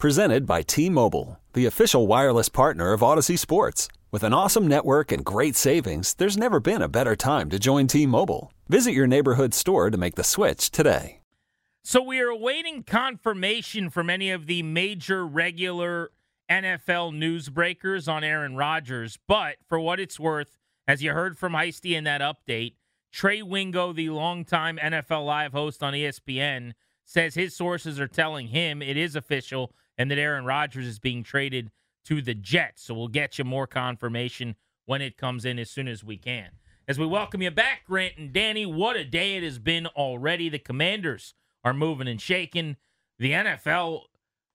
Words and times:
Presented 0.00 0.46
by 0.46 0.62
T-Mobile, 0.62 1.38
the 1.52 1.66
official 1.66 2.06
wireless 2.06 2.48
partner 2.48 2.94
of 2.94 3.02
Audacy 3.02 3.38
Sports. 3.38 3.86
With 4.10 4.22
an 4.22 4.32
awesome 4.32 4.66
network 4.66 5.12
and 5.12 5.22
great 5.22 5.56
savings, 5.56 6.14
there's 6.14 6.38
never 6.38 6.58
been 6.58 6.80
a 6.80 6.88
better 6.88 7.14
time 7.14 7.50
to 7.50 7.58
join 7.58 7.86
T-Mobile. 7.86 8.50
Visit 8.66 8.92
your 8.92 9.06
neighborhood 9.06 9.52
store 9.52 9.90
to 9.90 9.98
make 9.98 10.14
the 10.14 10.24
switch 10.24 10.70
today. 10.70 11.20
So 11.84 12.02
we 12.02 12.18
are 12.18 12.30
awaiting 12.30 12.82
confirmation 12.82 13.90
from 13.90 14.08
any 14.08 14.30
of 14.30 14.46
the 14.46 14.62
major 14.62 15.26
regular 15.26 16.12
NFL 16.50 17.12
newsbreakers 17.12 18.10
on 18.10 18.24
Aaron 18.24 18.56
Rodgers, 18.56 19.18
but 19.28 19.56
for 19.68 19.78
what 19.78 20.00
it's 20.00 20.18
worth, 20.18 20.56
as 20.88 21.02
you 21.02 21.12
heard 21.12 21.36
from 21.36 21.52
Heisty 21.52 21.94
in 21.94 22.04
that 22.04 22.22
update, 22.22 22.72
Trey 23.12 23.42
Wingo, 23.42 23.92
the 23.92 24.08
longtime 24.08 24.78
NFL 24.78 25.26
Live 25.26 25.52
host 25.52 25.82
on 25.82 25.92
ESPN, 25.92 26.72
says 27.04 27.34
his 27.34 27.54
sources 27.54 28.00
are 28.00 28.08
telling 28.08 28.46
him 28.46 28.80
it 28.80 28.96
is 28.96 29.14
official 29.14 29.74
and 30.00 30.10
that 30.10 30.18
Aaron 30.18 30.46
Rodgers 30.46 30.86
is 30.86 30.98
being 30.98 31.22
traded 31.22 31.70
to 32.06 32.22
the 32.22 32.32
Jets. 32.32 32.84
So 32.84 32.94
we'll 32.94 33.08
get 33.08 33.38
you 33.38 33.44
more 33.44 33.66
confirmation 33.66 34.56
when 34.86 35.02
it 35.02 35.18
comes 35.18 35.44
in 35.44 35.58
as 35.58 35.68
soon 35.68 35.88
as 35.88 36.02
we 36.02 36.16
can. 36.16 36.52
As 36.88 36.98
we 36.98 37.04
welcome 37.04 37.42
you 37.42 37.50
back, 37.50 37.82
Grant 37.86 38.14
and 38.16 38.32
Danny, 38.32 38.64
what 38.64 38.96
a 38.96 39.04
day 39.04 39.36
it 39.36 39.42
has 39.42 39.58
been 39.58 39.86
already. 39.88 40.48
The 40.48 40.58
Commanders 40.58 41.34
are 41.62 41.74
moving 41.74 42.08
and 42.08 42.18
shaking. 42.18 42.78
The 43.18 43.32
NFL 43.32 44.04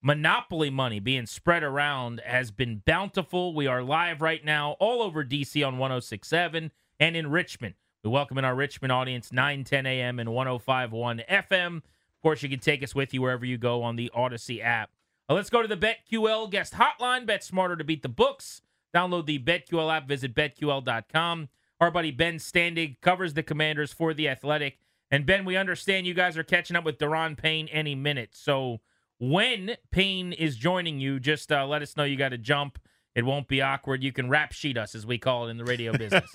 monopoly 0.01 0.71
money 0.71 0.99
being 0.99 1.27
spread 1.27 1.61
around 1.61 2.21
has 2.25 2.49
been 2.49 2.81
bountiful. 2.83 3.53
We 3.53 3.67
are 3.67 3.83
live 3.83 4.21
right 4.21 4.43
now 4.43 4.71
all 4.79 5.03
over 5.03 5.23
DC 5.23 5.63
on 5.65 5.77
1067 5.77 6.71
and 6.99 7.15
in 7.15 7.29
Richmond. 7.29 7.75
We 8.03 8.09
welcome 8.09 8.39
in 8.39 8.45
our 8.45 8.55
Richmond 8.55 8.91
audience 8.91 9.31
9 9.31 9.63
10 9.63 9.85
a.m. 9.85 10.17
and 10.17 10.33
1051 10.33 11.21
FM. 11.29 11.77
Of 11.77 11.83
course, 12.23 12.41
you 12.41 12.49
can 12.49 12.57
take 12.57 12.81
us 12.81 12.95
with 12.95 13.13
you 13.13 13.21
wherever 13.21 13.45
you 13.45 13.59
go 13.59 13.83
on 13.83 13.95
the 13.95 14.11
Audacy 14.15 14.59
app. 14.59 14.89
Now 15.27 15.35
let's 15.35 15.49
go 15.49 15.61
to 15.61 15.67
the 15.67 15.77
BetQL 15.77 16.49
guest 16.51 16.73
hotline. 16.73 17.25
Bet 17.25 17.43
smarter 17.43 17.75
to 17.75 17.83
beat 17.83 18.03
the 18.03 18.09
books. 18.09 18.61
Download 18.93 19.25
the 19.25 19.39
BetQL 19.39 19.95
app. 19.95 20.07
Visit 20.07 20.35
betql.com. 20.35 21.49
Our 21.81 21.91
buddy 21.91 22.11
Ben 22.11 22.35
Standig 22.35 23.01
covers 23.01 23.33
the 23.33 23.43
Commanders 23.43 23.91
for 23.91 24.13
the 24.13 24.29
Athletic. 24.29 24.79
And 25.11 25.25
Ben, 25.25 25.45
we 25.45 25.57
understand 25.57 26.07
you 26.07 26.13
guys 26.13 26.37
are 26.37 26.43
catching 26.43 26.75
up 26.75 26.83
with 26.83 26.97
Daron 26.97 27.37
Payne 27.37 27.67
any 27.69 27.95
minute. 27.95 28.29
So 28.33 28.81
when 29.19 29.75
Payne 29.91 30.33
is 30.33 30.55
joining 30.55 30.99
you, 30.99 31.19
just 31.19 31.51
uh, 31.51 31.65
let 31.67 31.81
us 31.81 31.97
know 31.97 32.03
you 32.03 32.17
got 32.17 32.29
to 32.29 32.37
jump. 32.37 32.79
It 33.13 33.25
won't 33.25 33.47
be 33.47 33.61
awkward. 33.61 34.03
You 34.03 34.11
can 34.11 34.29
rap 34.29 34.51
sheet 34.51 34.77
us, 34.77 34.93
as 34.93 35.05
we 35.05 35.17
call 35.17 35.47
it 35.47 35.51
in 35.51 35.57
the 35.57 35.63
radio 35.63 35.97
business. 35.97 36.29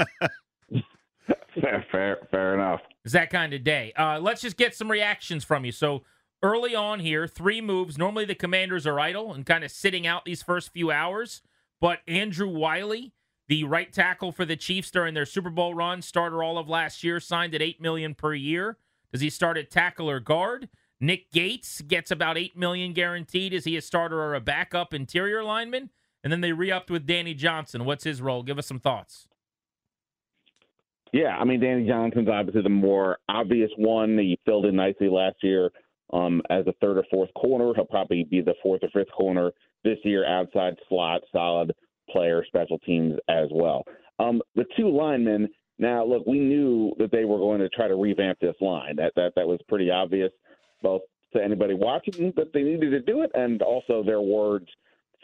fair, 1.60 1.84
fair, 1.92 2.18
fair 2.30 2.54
enough. 2.54 2.80
It's 3.04 3.12
that 3.12 3.30
kind 3.30 3.52
of 3.52 3.64
day. 3.64 3.92
Uh, 3.96 4.18
let's 4.18 4.40
just 4.40 4.56
get 4.56 4.74
some 4.74 4.90
reactions 4.90 5.44
from 5.44 5.64
you. 5.64 5.72
So 5.72 6.04
early 6.42 6.74
on 6.74 7.00
here, 7.00 7.26
three 7.26 7.60
moves. 7.60 7.98
Normally 7.98 8.24
the 8.24 8.34
commanders 8.34 8.86
are 8.86 9.00
idle 9.00 9.32
and 9.32 9.46
kind 9.46 9.64
of 9.64 9.70
sitting 9.70 10.06
out 10.06 10.24
these 10.24 10.42
first 10.42 10.72
few 10.72 10.90
hours. 10.90 11.42
But 11.80 12.00
Andrew 12.06 12.48
Wylie, 12.48 13.12
the 13.48 13.64
right 13.64 13.92
tackle 13.92 14.32
for 14.32 14.44
the 14.44 14.56
Chiefs 14.56 14.90
during 14.90 15.14
their 15.14 15.26
Super 15.26 15.50
Bowl 15.50 15.74
run, 15.74 16.02
starter 16.02 16.42
all 16.42 16.58
of 16.58 16.68
last 16.68 17.02
year, 17.02 17.20
signed 17.20 17.54
at 17.54 17.62
eight 17.62 17.80
million 17.80 18.14
per 18.14 18.34
year. 18.34 18.78
Does 19.12 19.20
he 19.20 19.30
start 19.30 19.56
at 19.56 19.70
tackle 19.70 20.08
or 20.08 20.20
guard? 20.20 20.68
Nick 21.00 21.32
Gates 21.32 21.80
gets 21.80 22.10
about 22.10 22.36
eight 22.36 22.56
million 22.56 22.92
guaranteed. 22.92 23.54
Is 23.54 23.64
he 23.64 23.76
a 23.76 23.82
starter 23.82 24.20
or 24.20 24.34
a 24.34 24.40
backup 24.40 24.92
interior 24.92 25.42
lineman? 25.42 25.90
And 26.22 26.30
then 26.30 26.42
they 26.42 26.52
re-upped 26.52 26.90
with 26.90 27.06
Danny 27.06 27.32
Johnson. 27.32 27.86
What's 27.86 28.04
his 28.04 28.20
role? 28.20 28.42
Give 28.42 28.58
us 28.58 28.66
some 28.66 28.80
thoughts. 28.80 29.26
Yeah, 31.12 31.36
I 31.36 31.44
mean 31.44 31.58
Danny 31.58 31.86
Johnson's 31.88 32.28
obviously 32.28 32.62
the 32.62 32.68
more 32.68 33.18
obvious 33.28 33.70
one. 33.78 34.16
He 34.18 34.38
filled 34.44 34.66
in 34.66 34.76
nicely 34.76 35.08
last 35.08 35.36
year 35.42 35.70
um, 36.12 36.42
as 36.50 36.66
a 36.66 36.74
third 36.80 36.98
or 36.98 37.04
fourth 37.10 37.32
corner. 37.34 37.72
He'll 37.74 37.84
probably 37.84 38.24
be 38.24 38.40
the 38.40 38.54
fourth 38.62 38.82
or 38.82 38.88
fifth 38.90 39.12
corner 39.12 39.52
this 39.84 39.98
year, 40.04 40.26
outside 40.26 40.74
slot, 40.88 41.22
solid 41.32 41.72
player, 42.10 42.44
special 42.46 42.78
teams 42.80 43.14
as 43.28 43.48
well. 43.52 43.84
Um, 44.18 44.42
the 44.54 44.64
two 44.76 44.88
linemen. 44.88 45.48
Now, 45.78 46.04
look, 46.04 46.26
we 46.26 46.38
knew 46.38 46.92
that 46.98 47.10
they 47.10 47.24
were 47.24 47.38
going 47.38 47.60
to 47.60 47.68
try 47.70 47.88
to 47.88 47.94
revamp 47.94 48.38
this 48.38 48.56
line. 48.60 48.96
That 48.96 49.12
that 49.16 49.32
that 49.36 49.46
was 49.46 49.60
pretty 49.66 49.90
obvious, 49.90 50.30
both 50.82 51.02
to 51.32 51.42
anybody 51.42 51.74
watching 51.74 52.32
that 52.36 52.52
they 52.52 52.62
needed 52.62 52.90
to 52.90 53.00
do 53.00 53.22
it, 53.22 53.30
and 53.34 53.62
also 53.62 54.02
their 54.02 54.20
words 54.20 54.66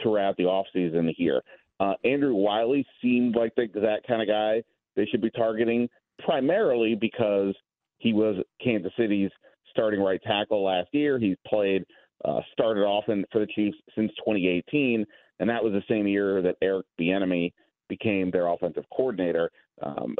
throughout 0.03 0.37
the 0.37 0.45
offseason 0.45 1.13
here. 1.17 1.43
Uh, 1.79 1.93
Andrew 2.05 2.35
Wylie 2.35 2.87
seemed 3.03 3.37
like 3.37 3.55
the, 3.55 3.69
that 3.75 4.01
kind 4.09 4.23
of 4.23 4.29
guy 4.29 4.63
they 4.95 5.05
should 5.07 5.21
be 5.21 5.31
targeting, 5.31 5.89
primarily 6.21 6.95
because 6.95 7.55
he 7.99 8.15
was 8.15 8.37
Kansas 8.63 8.93
City's 8.97 9.31
starting 9.77 10.01
right 10.01 10.21
tackle 10.23 10.65
last 10.65 10.89
year. 10.93 11.19
He's 11.19 11.37
played, 11.47 11.85
uh, 12.25 12.41
started 12.53 12.83
off 12.83 13.05
in, 13.09 13.25
for 13.31 13.41
the 13.41 13.47
Chiefs 13.47 13.77
since 13.95 14.11
2018, 14.19 15.05
and 15.39 15.51
that 15.51 15.63
was 15.63 15.73
the 15.73 15.83
same 15.89 16.07
year 16.07 16.41
that 16.41 16.57
Eric 16.63 16.87
Bieniemy 16.99 17.53
became 17.89 18.31
their 18.31 18.49
offensive 18.49 18.85
coordinator. 18.95 19.51
Um, 19.83 20.17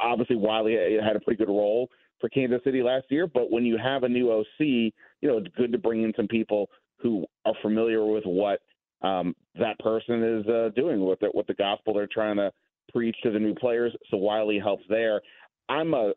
obviously, 0.00 0.36
Wylie 0.36 0.98
had 1.02 1.16
a 1.16 1.20
pretty 1.20 1.38
good 1.38 1.50
role 1.50 1.88
for 2.20 2.28
Kansas 2.28 2.60
City 2.64 2.82
last 2.82 3.06
year, 3.08 3.26
but 3.26 3.50
when 3.50 3.64
you 3.64 3.78
have 3.82 4.02
a 4.02 4.08
new 4.08 4.30
OC, 4.30 4.46
you 4.58 4.92
know 5.22 5.38
it's 5.38 5.54
good 5.56 5.72
to 5.72 5.78
bring 5.78 6.02
in 6.02 6.12
some 6.16 6.28
people 6.28 6.68
who 6.98 7.24
are 7.44 7.54
familiar 7.62 8.04
with 8.04 8.24
what 8.24 8.60
um, 9.02 9.34
that 9.58 9.78
person 9.80 10.22
is 10.22 10.46
uh, 10.48 10.70
doing, 10.74 11.04
with 11.04 11.20
the, 11.20 11.28
what 11.28 11.46
the 11.46 11.54
gospel 11.54 11.94
they're 11.94 12.08
trying 12.10 12.36
to 12.36 12.50
preach 12.92 13.16
to 13.22 13.30
the 13.30 13.38
new 13.38 13.54
players. 13.54 13.94
So 14.10 14.16
Wylie 14.16 14.58
helps 14.58 14.84
there. 14.88 15.20
I'm 15.68 15.94
a 15.94 16.12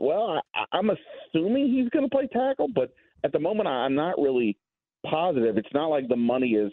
well, 0.00 0.42
I, 0.54 0.64
I'm 0.72 0.90
assuming 0.90 1.72
he's 1.72 1.88
going 1.90 2.04
to 2.04 2.10
play 2.10 2.26
tackle, 2.26 2.68
but 2.74 2.92
at 3.22 3.32
the 3.32 3.38
moment, 3.38 3.68
I'm 3.68 3.94
not 3.94 4.18
really 4.18 4.56
positive. 5.08 5.56
It's 5.56 5.72
not 5.72 5.86
like 5.86 6.08
the 6.08 6.16
money 6.16 6.50
is 6.54 6.72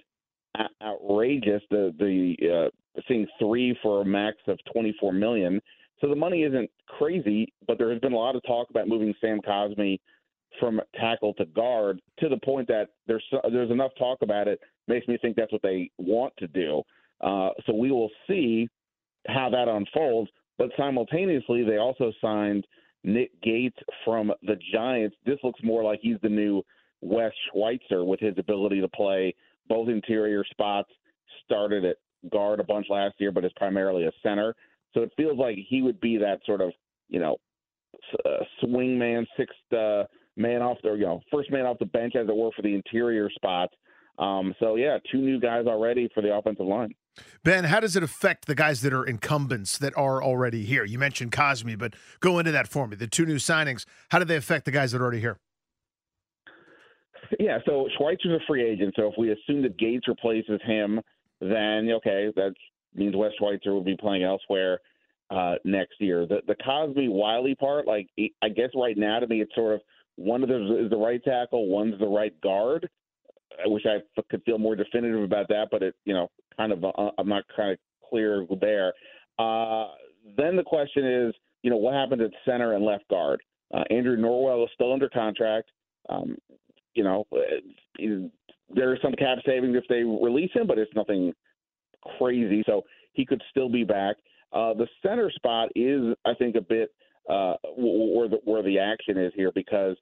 outrageous. 0.81 1.61
The 1.69 1.93
the 1.99 2.67
uh, 2.67 3.01
seeing 3.07 3.27
three 3.39 3.77
for 3.83 4.01
a 4.01 4.05
max 4.05 4.37
of 4.47 4.57
24 4.73 5.13
million, 5.13 5.61
so 5.99 6.07
the 6.07 6.15
money 6.15 6.43
isn't 6.43 6.69
crazy. 6.87 7.53
But 7.67 7.77
there 7.77 7.91
has 7.91 7.99
been 7.99 8.13
a 8.13 8.17
lot 8.17 8.35
of 8.35 8.43
talk 8.43 8.69
about 8.69 8.87
moving 8.87 9.13
Sam 9.21 9.39
Cosmi 9.41 9.99
from 10.59 10.81
tackle 10.99 11.33
to 11.35 11.45
guard 11.45 12.01
to 12.19 12.29
the 12.29 12.37
point 12.37 12.67
that 12.69 12.87
there's 13.05 13.23
there's 13.51 13.71
enough 13.71 13.91
talk 13.99 14.19
about 14.21 14.47
it 14.47 14.59
makes 14.87 15.07
me 15.07 15.17
think 15.21 15.35
that's 15.35 15.51
what 15.51 15.61
they 15.61 15.91
want 15.97 16.33
to 16.37 16.47
do. 16.47 16.81
Uh, 17.21 17.49
so 17.65 17.73
we 17.73 17.91
will 17.91 18.09
see 18.27 18.69
how 19.27 19.49
that 19.49 19.67
unfolds. 19.67 20.29
But 20.57 20.69
simultaneously, 20.77 21.63
they 21.63 21.77
also 21.77 22.11
signed 22.21 22.65
Nick 23.03 23.31
Gates 23.41 23.77
from 24.03 24.31
the 24.43 24.57
Giants. 24.73 25.15
This 25.25 25.39
looks 25.43 25.59
more 25.63 25.83
like 25.83 25.99
he's 26.01 26.17
the 26.21 26.29
new 26.29 26.63
Wes 27.01 27.31
Schweitzer 27.51 28.03
with 28.03 28.19
his 28.19 28.35
ability 28.37 28.81
to 28.81 28.87
play 28.87 29.33
both 29.69 29.89
interior 29.89 30.43
spots. 30.49 30.89
Started 31.45 31.85
at 31.85 31.97
guard 32.31 32.59
a 32.59 32.63
bunch 32.63 32.87
last 32.89 33.15
year, 33.19 33.31
but 33.31 33.45
is 33.45 33.51
primarily 33.55 34.05
a 34.05 34.11
center. 34.23 34.55
So 34.93 35.01
it 35.01 35.11
feels 35.15 35.37
like 35.37 35.57
he 35.69 35.81
would 35.81 35.99
be 36.01 36.17
that 36.17 36.39
sort 36.45 36.61
of, 36.61 36.71
you 37.09 37.19
know, 37.19 37.37
uh, 38.25 38.43
swing 38.61 38.97
man, 38.97 39.25
sixth 39.37 39.57
uh, 39.71 40.03
man 40.35 40.61
off 40.61 40.77
the, 40.83 40.93
you 40.93 41.05
know, 41.05 41.21
first 41.31 41.51
man 41.51 41.65
off 41.65 41.79
the 41.79 41.85
bench, 41.85 42.15
as 42.15 42.27
it 42.27 42.35
were, 42.35 42.51
for 42.55 42.61
the 42.61 42.73
interior 42.73 43.29
spots. 43.29 43.73
Um, 44.19 44.55
so 44.59 44.75
yeah, 44.75 44.97
two 45.11 45.19
new 45.19 45.39
guys 45.39 45.65
already 45.67 46.09
for 46.13 46.21
the 46.21 46.33
offensive 46.33 46.65
line. 46.65 46.93
Ben, 47.43 47.65
how 47.65 47.79
does 47.79 47.95
it 47.95 48.03
affect 48.03 48.45
the 48.45 48.55
guys 48.55 48.81
that 48.81 48.93
are 48.93 49.05
incumbents 49.05 49.77
that 49.77 49.95
are 49.97 50.21
already 50.21 50.65
here? 50.65 50.83
You 50.83 50.99
mentioned 50.99 51.31
Cosmi, 51.31 51.77
but 51.77 51.95
go 52.19 52.39
into 52.39 52.51
that 52.51 52.67
for 52.67 52.87
me. 52.87 52.95
The 52.95 53.07
two 53.07 53.25
new 53.25 53.37
signings, 53.37 53.85
how 54.09 54.19
do 54.19 54.25
they 54.25 54.35
affect 54.35 54.65
the 54.65 54.71
guys 54.71 54.91
that 54.91 54.99
are 54.99 55.03
already 55.03 55.21
here? 55.21 55.37
Yeah, 57.39 57.59
so 57.65 57.87
Schweitzer's 57.97 58.41
a 58.41 58.45
free 58.47 58.63
agent. 58.63 58.93
So 58.95 59.07
if 59.07 59.13
we 59.17 59.31
assume 59.31 59.61
that 59.63 59.77
Gates 59.77 60.07
replaces 60.07 60.59
him, 60.63 61.01
then 61.39 61.89
okay, 61.97 62.31
that 62.35 62.53
means 62.95 63.15
Wes 63.15 63.31
Schweitzer 63.37 63.73
will 63.73 63.83
be 63.83 63.97
playing 63.97 64.23
elsewhere 64.23 64.79
uh, 65.29 65.55
next 65.65 65.99
year. 65.99 66.25
The 66.25 66.41
the 66.47 66.55
Cosmi 66.55 67.09
Wylie 67.09 67.55
part, 67.55 67.87
like 67.87 68.09
I 68.41 68.49
guess 68.49 68.69
right 68.75 68.97
now 68.97 69.19
to 69.19 69.27
me, 69.27 69.41
it's 69.41 69.53
sort 69.55 69.75
of 69.75 69.81
one 70.15 70.41
of 70.41 70.49
them 70.49 70.63
is 70.83 70.89
the 70.89 70.97
right 70.97 71.23
tackle, 71.23 71.67
one's 71.67 71.99
the 71.99 72.07
right 72.07 72.39
guard. 72.41 72.89
I 73.63 73.67
wish 73.67 73.83
I 73.85 73.97
could 74.29 74.43
feel 74.43 74.57
more 74.57 74.75
definitive 74.75 75.21
about 75.21 75.47
that, 75.49 75.67
but 75.71 75.83
it, 75.83 75.95
you 76.05 76.13
know, 76.13 76.29
kind 76.55 76.71
of, 76.71 76.83
uh, 76.83 77.11
I'm 77.17 77.27
not 77.27 77.43
kind 77.55 77.71
of 77.71 77.77
clear 78.07 78.45
there. 78.61 78.93
Uh, 79.39 79.87
then 80.37 80.55
the 80.55 80.63
question 80.63 81.05
is, 81.05 81.33
you 81.63 81.69
know, 81.69 81.77
what 81.77 81.93
happened 81.93 82.21
at 82.21 82.31
center 82.45 82.73
and 82.73 82.85
left 82.85 83.07
guard? 83.09 83.41
Uh, 83.73 83.83
Andrew 83.89 84.17
Norwell 84.17 84.63
is 84.63 84.69
still 84.73 84.93
under 84.93 85.09
contract. 85.09 85.71
Um, 86.09 86.37
you 86.93 87.03
know, 87.03 87.27
there's 88.73 88.99
some 89.01 89.13
cap 89.13 89.39
savings 89.45 89.75
if 89.75 89.83
they 89.89 90.03
release 90.03 90.51
him, 90.53 90.67
but 90.67 90.77
it's 90.77 90.93
nothing 90.95 91.33
crazy. 92.17 92.63
So 92.65 92.83
he 93.13 93.25
could 93.25 93.41
still 93.49 93.69
be 93.69 93.83
back. 93.83 94.15
Uh, 94.53 94.73
the 94.73 94.87
center 95.05 95.29
spot 95.31 95.69
is, 95.75 96.15
I 96.25 96.33
think, 96.33 96.55
a 96.55 96.61
bit 96.61 96.91
uh, 97.29 97.55
where 97.75 98.29
the 98.29 98.39
where 98.45 98.63
the 98.63 98.79
action 98.79 99.17
is 99.17 99.33
here 99.35 99.51
because 99.53 99.97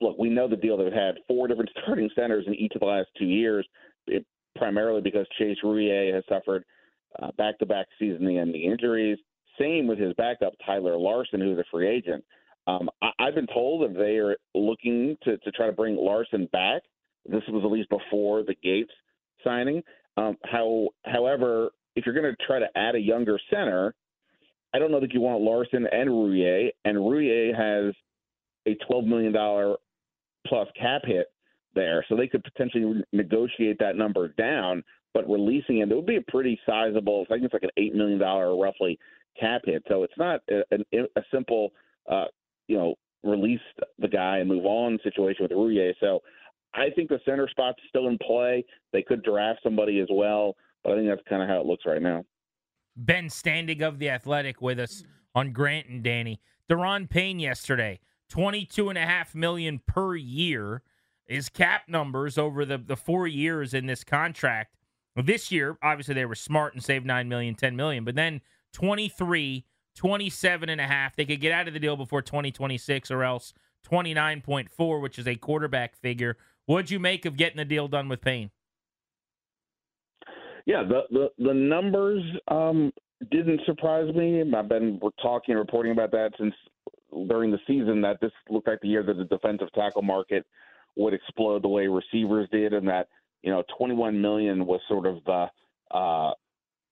look, 0.00 0.18
we 0.18 0.28
know 0.28 0.48
the 0.48 0.56
deal. 0.56 0.76
They've 0.76 0.92
had 0.92 1.16
four 1.28 1.48
different 1.48 1.70
starting 1.82 2.10
centers 2.14 2.44
in 2.46 2.54
each 2.54 2.72
of 2.74 2.80
the 2.80 2.86
last 2.86 3.08
two 3.18 3.26
years, 3.26 3.66
it, 4.06 4.24
primarily 4.56 5.00
because 5.00 5.26
Chase 5.38 5.58
Roullier 5.62 6.14
has 6.14 6.24
suffered 6.28 6.64
uh, 7.22 7.30
back-to-back 7.38 7.86
season-ending 7.98 8.62
injuries. 8.62 9.18
Same 9.58 9.86
with 9.86 9.98
his 9.98 10.12
backup 10.14 10.52
Tyler 10.64 10.96
Larsen, 10.96 11.40
who's 11.40 11.58
a 11.58 11.64
free 11.70 11.88
agent. 11.88 12.24
Um, 12.66 12.90
I, 13.02 13.10
I've 13.18 13.34
been 13.34 13.46
told 13.46 13.82
that 13.82 13.98
they 13.98 14.16
are 14.16 14.36
looking 14.54 15.16
to, 15.22 15.38
to 15.38 15.50
try 15.52 15.66
to 15.66 15.72
bring 15.72 15.96
Larsen 15.96 16.48
back. 16.52 16.82
This 17.26 17.42
was 17.48 17.62
at 17.64 17.70
least 17.70 17.88
before 17.88 18.42
the 18.42 18.54
Gates 18.62 18.92
signing. 19.42 19.82
Um, 20.16 20.36
how, 20.44 20.88
however, 21.04 21.70
if 21.96 22.04
you're 22.04 22.14
going 22.14 22.34
to 22.34 22.46
try 22.46 22.58
to 22.58 22.68
add 22.76 22.94
a 22.94 23.00
younger 23.00 23.38
center, 23.50 23.94
I 24.74 24.78
don't 24.78 24.90
know 24.90 25.00
that 25.00 25.14
you 25.14 25.20
want 25.20 25.42
Larsen 25.42 25.86
and 25.90 26.10
Roullier, 26.10 26.70
and 26.84 26.96
Roullier 26.96 27.54
has 27.54 27.94
a 28.66 28.76
$12 28.90 29.06
million 29.06 29.32
plus 30.46 30.68
cap 30.80 31.02
hit 31.04 31.26
there, 31.74 32.04
so 32.08 32.16
they 32.16 32.28
could 32.28 32.44
potentially 32.44 33.02
negotiate 33.12 33.78
that 33.80 33.96
number 33.96 34.28
down. 34.28 34.82
But 35.12 35.28
releasing 35.28 35.78
him, 35.78 35.92
it 35.92 35.94
would 35.94 36.06
be 36.06 36.16
a 36.16 36.22
pretty 36.22 36.58
sizable. 36.66 37.24
I 37.28 37.34
think 37.34 37.44
it's 37.44 37.54
like 37.54 37.62
an 37.62 37.70
eight 37.76 37.94
million 37.94 38.18
dollar 38.18 38.56
roughly 38.56 38.98
cap 39.38 39.62
hit. 39.64 39.84
So 39.88 40.02
it's 40.02 40.14
not 40.18 40.40
a, 40.50 40.62
a, 40.72 41.02
a 41.16 41.22
simple, 41.32 41.70
uh, 42.10 42.26
you 42.68 42.76
know, 42.76 42.94
release 43.22 43.60
the 43.98 44.08
guy 44.08 44.38
and 44.38 44.48
move 44.48 44.64
on 44.64 44.98
situation 45.02 45.42
with 45.42 45.52
Roullier. 45.52 45.94
So 46.00 46.20
I 46.74 46.90
think 46.94 47.08
the 47.08 47.20
center 47.24 47.48
spot's 47.48 47.78
still 47.88 48.08
in 48.08 48.18
play. 48.18 48.64
They 48.92 49.02
could 49.02 49.22
draft 49.22 49.60
somebody 49.62 50.00
as 50.00 50.08
well, 50.10 50.56
but 50.82 50.92
I 50.92 50.96
think 50.96 51.08
that's 51.08 51.22
kind 51.28 51.42
of 51.42 51.48
how 51.48 51.60
it 51.60 51.66
looks 51.66 51.84
right 51.86 52.02
now. 52.02 52.24
Ben 52.96 53.26
Standig 53.26 53.82
of 53.82 53.98
the 53.98 54.10
Athletic 54.10 54.60
with 54.60 54.78
us 54.78 55.02
on 55.34 55.52
Grant 55.52 55.88
and 55.88 56.02
Danny. 56.02 56.40
Daron 56.70 57.08
Payne 57.08 57.38
yesterday, 57.38 58.00
twenty-two 58.28 58.88
and 58.88 58.98
a 58.98 59.06
half 59.06 59.34
million 59.34 59.80
per 59.86 60.16
year. 60.16 60.82
His 61.26 61.48
cap 61.48 61.82
numbers 61.88 62.36
over 62.36 62.66
the, 62.66 62.76
the 62.76 62.96
four 62.96 63.26
years 63.26 63.72
in 63.72 63.86
this 63.86 64.04
contract. 64.04 64.76
This 65.16 65.50
year, 65.50 65.78
obviously 65.82 66.14
they 66.14 66.26
were 66.26 66.34
smart 66.34 66.74
and 66.74 66.82
saved 66.82 67.06
9 67.06 67.28
million, 67.28 67.54
10 67.54 67.76
million, 67.76 68.04
but 68.04 68.14
then 68.14 68.40
23, 68.74 69.64
27 69.94 70.68
and 70.68 70.80
a 70.80 70.86
half. 70.86 71.16
They 71.16 71.24
could 71.24 71.40
get 71.40 71.52
out 71.52 71.68
of 71.68 71.74
the 71.74 71.80
deal 71.80 71.96
before 71.96 72.20
2026 72.20 73.10
or 73.10 73.22
else 73.22 73.54
29.4, 73.90 75.00
which 75.00 75.18
is 75.18 75.28
a 75.28 75.36
quarterback 75.36 75.96
figure. 75.96 76.36
What'd 76.66 76.90
you 76.90 76.98
make 76.98 77.24
of 77.26 77.36
getting 77.36 77.58
the 77.58 77.64
deal 77.64 77.88
done 77.88 78.08
with 78.08 78.20
Payne? 78.20 78.50
Yeah, 80.66 80.82
the 80.82 81.02
the, 81.10 81.28
the 81.44 81.52
numbers 81.52 82.22
um, 82.48 82.90
didn't 83.30 83.60
surprise 83.66 84.12
me. 84.14 84.42
I've 84.56 84.68
been 84.68 84.98
talking 85.20 85.56
reporting 85.56 85.92
about 85.92 86.10
that 86.12 86.30
since 86.38 86.54
during 87.28 87.50
the 87.50 87.58
season 87.66 88.00
that 88.02 88.20
this 88.20 88.32
looked 88.48 88.68
like 88.68 88.80
the 88.80 88.88
year 88.88 89.02
that 89.02 89.16
the 89.16 89.24
defensive 89.24 89.72
tackle 89.74 90.02
market 90.02 90.46
would 90.96 91.14
explode 91.14 91.62
the 91.62 91.68
way 91.68 91.86
receivers 91.86 92.48
did, 92.50 92.72
and 92.72 92.88
that 92.88 93.08
you 93.42 93.50
know 93.50 93.62
21 93.78 94.20
million 94.20 94.66
was 94.66 94.80
sort 94.88 95.06
of 95.06 95.16
the 95.24 95.46
uh, 95.96 96.32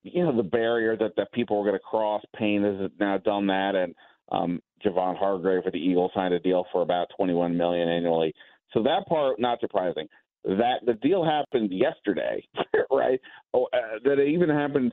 you 0.03 0.25
know 0.25 0.37
the 0.37 0.43
barrier 0.43 0.97
that 0.97 1.13
that 1.17 1.33
people 1.33 1.57
were 1.57 1.65
going 1.65 1.79
to 1.79 1.81
cross. 1.81 2.23
Payne 2.37 2.63
has 2.63 2.91
now 2.99 3.19
done 3.19 3.47
that, 3.49 3.75
and 3.75 3.95
um, 4.31 4.63
Javon 4.85 5.17
Hargrave 5.17 5.65
for 5.65 5.71
the 5.71 5.79
Eagles 5.79 6.11
signed 6.15 6.35
a 6.35 6.41
deal 6.41 6.65
for 6.73 6.83
about 6.83 7.09
21 7.17 7.57
million 7.57 7.89
annually. 7.89 8.35
So 8.73 8.83
that 8.83 9.07
part 9.07 9.39
not 9.41 9.61
surprising. 9.61 10.09
That 10.45 10.81
the 10.85 10.95
deal 10.95 11.25
happened 11.25 11.71
yesterday, 11.73 12.45
right? 12.91 13.21
Oh, 13.55 13.69
uh, 13.73 13.99
that 14.05 14.19
it 14.19 14.29
even 14.29 14.49
happened 14.49 14.93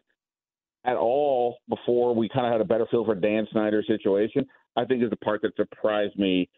at 0.86 0.96
all 0.96 1.58
before 1.68 2.16
we 2.16 2.30
kind 2.30 2.46
of 2.46 2.52
had 2.52 2.62
a 2.62 2.66
better 2.66 2.86
feel 2.90 3.04
for 3.04 3.16
Dan 3.16 3.48
Snyder's 3.52 3.88
situation. 3.88 4.46
I 4.76 4.86
think 4.86 5.04
is 5.04 5.10
the 5.10 5.18
part 5.18 5.42
that 5.42 5.56
surprised 5.56 6.18
me 6.18 6.50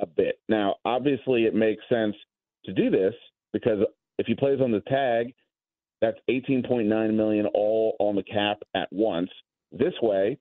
a 0.00 0.06
bit. 0.06 0.38
Now, 0.48 0.76
obviously, 0.84 1.44
it 1.44 1.54
makes 1.54 1.82
sense 1.88 2.14
to 2.64 2.72
do 2.72 2.90
this 2.90 3.14
because 3.52 3.78
if 4.18 4.26
he 4.26 4.34
plays 4.34 4.60
on 4.60 4.72
the 4.72 4.80
tag, 4.80 5.34
that's 6.00 6.18
18.9 6.28 7.14
million 7.14 7.46
all 7.54 7.96
on 8.00 8.16
the 8.16 8.22
cap 8.22 8.58
at 8.74 8.88
once. 8.92 9.30
This 9.70 9.94
way, 10.02 10.38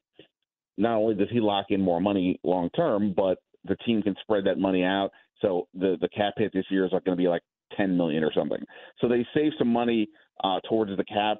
not 0.77 0.97
only 0.97 1.15
does 1.15 1.29
he 1.31 1.39
lock 1.39 1.67
in 1.69 1.81
more 1.81 2.01
money 2.01 2.39
long 2.43 2.69
term, 2.71 3.13
but 3.15 3.37
the 3.65 3.75
team 3.85 4.01
can 4.01 4.15
spread 4.21 4.45
that 4.45 4.57
money 4.57 4.83
out. 4.83 5.11
So 5.41 5.67
the 5.73 5.97
the 6.01 6.09
cap 6.09 6.33
hit 6.37 6.51
this 6.53 6.65
year 6.69 6.85
is 6.85 6.91
going 6.91 7.03
to 7.05 7.15
be 7.15 7.27
like 7.27 7.43
10 7.77 7.95
million 7.95 8.23
or 8.23 8.33
something. 8.33 8.61
So 8.99 9.07
they 9.07 9.25
save 9.33 9.51
some 9.57 9.71
money 9.71 10.09
uh, 10.43 10.59
towards 10.67 10.95
the 10.97 11.05
cap 11.05 11.37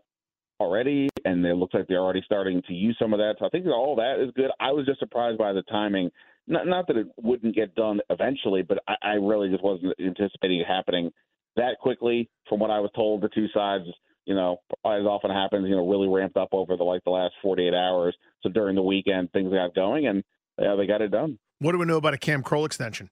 already, 0.62 1.10
and 1.26 1.46
it 1.46 1.56
looks 1.56 1.74
like 1.74 1.88
they're 1.88 2.00
already 2.00 2.22
starting 2.26 2.62
to 2.68 2.74
use 2.74 2.96
some 3.00 3.14
of 3.14 3.20
that. 3.20 3.36
So 3.40 3.46
I 3.46 3.50
think 3.50 3.66
all 3.66 3.96
that 3.96 4.24
is 4.24 4.32
good. 4.36 4.52
I 4.60 4.72
was 4.72 4.86
just 4.86 5.00
surprised 5.00 5.38
by 5.38 5.54
the 5.54 5.64
timing. 5.64 6.10
Not, 6.48 6.68
not 6.68 6.88
that 6.88 6.98
it 6.98 7.08
wouldn't 7.18 7.56
get 7.56 7.76
done 7.76 8.00
eventually, 8.10 8.62
but 8.62 8.80
I, 8.88 8.96
I 9.02 9.14
really 9.14 9.50
just 9.50 9.64
wasn't 9.64 9.94
anticipating 10.00 10.60
it 10.60 10.68
happening 10.68 11.12
that 11.56 11.78
quickly. 11.82 12.30
From 12.48 12.60
what 12.60 12.72
I 12.72 12.80
was 12.80 12.92
told, 12.96 13.22
the 13.22 13.30
two 13.30 13.48
sides, 13.54 13.86
you 14.26 14.36
know, 14.36 14.58
as 14.86 15.06
often 15.06 15.32
happens, 15.32 15.68
you 15.68 15.76
know, 15.76 15.88
really 15.88 16.08
ramped 16.08 16.38
up 16.38 16.50
over 16.52 16.78
the 16.78 16.84
like 16.84 17.04
the 17.04 17.12
last 17.12 17.34
48 17.42 17.74
hours. 17.74 18.16
So 18.42 18.50
during 18.50 18.76
the 18.76 18.84
weekend, 18.84 19.32
things 19.32 19.52
got 19.52 19.76
going, 19.76 20.08
and 20.08 20.24
yeah, 20.60 20.76
they 20.76 20.86
got 20.86 21.02
it 21.02 21.12
done. 21.12 21.40
What 21.60 21.72
do 21.72 21.80
we 21.80 21.86
know 21.86 21.98
about 21.98 22.14
a 22.14 22.18
Cam 22.18 22.44
Curl 22.44 22.66
extension? 22.66 23.10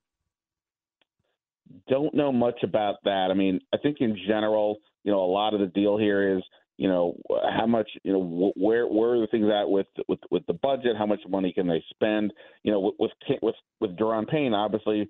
Don't 1.88 2.14
know 2.14 2.32
much 2.32 2.64
about 2.64 2.96
that. 3.04 3.30
I 3.32 3.34
mean, 3.34 3.60
I 3.74 3.78
think 3.78 3.98
in 4.00 4.18
general, 4.28 4.78
you 5.04 5.12
know, 5.12 5.24
a 5.24 5.32
lot 5.32 5.54
of 5.54 5.60
the 5.60 5.68
deal 5.68 5.98
here 5.98 6.38
is 6.38 6.44
you 6.80 6.88
know 6.88 7.14
how 7.58 7.68
much 7.68 7.90
you 8.04 8.14
know 8.14 8.54
where 8.56 8.88
where 8.88 9.16
are 9.16 9.20
the 9.20 9.28
things 9.28 9.48
at 9.54 9.70
with 9.70 9.88
with 10.08 10.20
with 10.32 10.46
the 10.48 10.54
budget? 10.54 10.96
How 10.98 11.06
much 11.06 11.20
money 11.28 11.52
can 11.52 11.68
they 11.68 11.84
spend? 11.90 12.32
You 12.64 12.72
know 12.72 12.94
with 12.98 13.12
with 13.42 13.56
with 13.82 13.98
Daron 13.98 14.26
Payne 14.26 14.54
obviously 14.54 15.10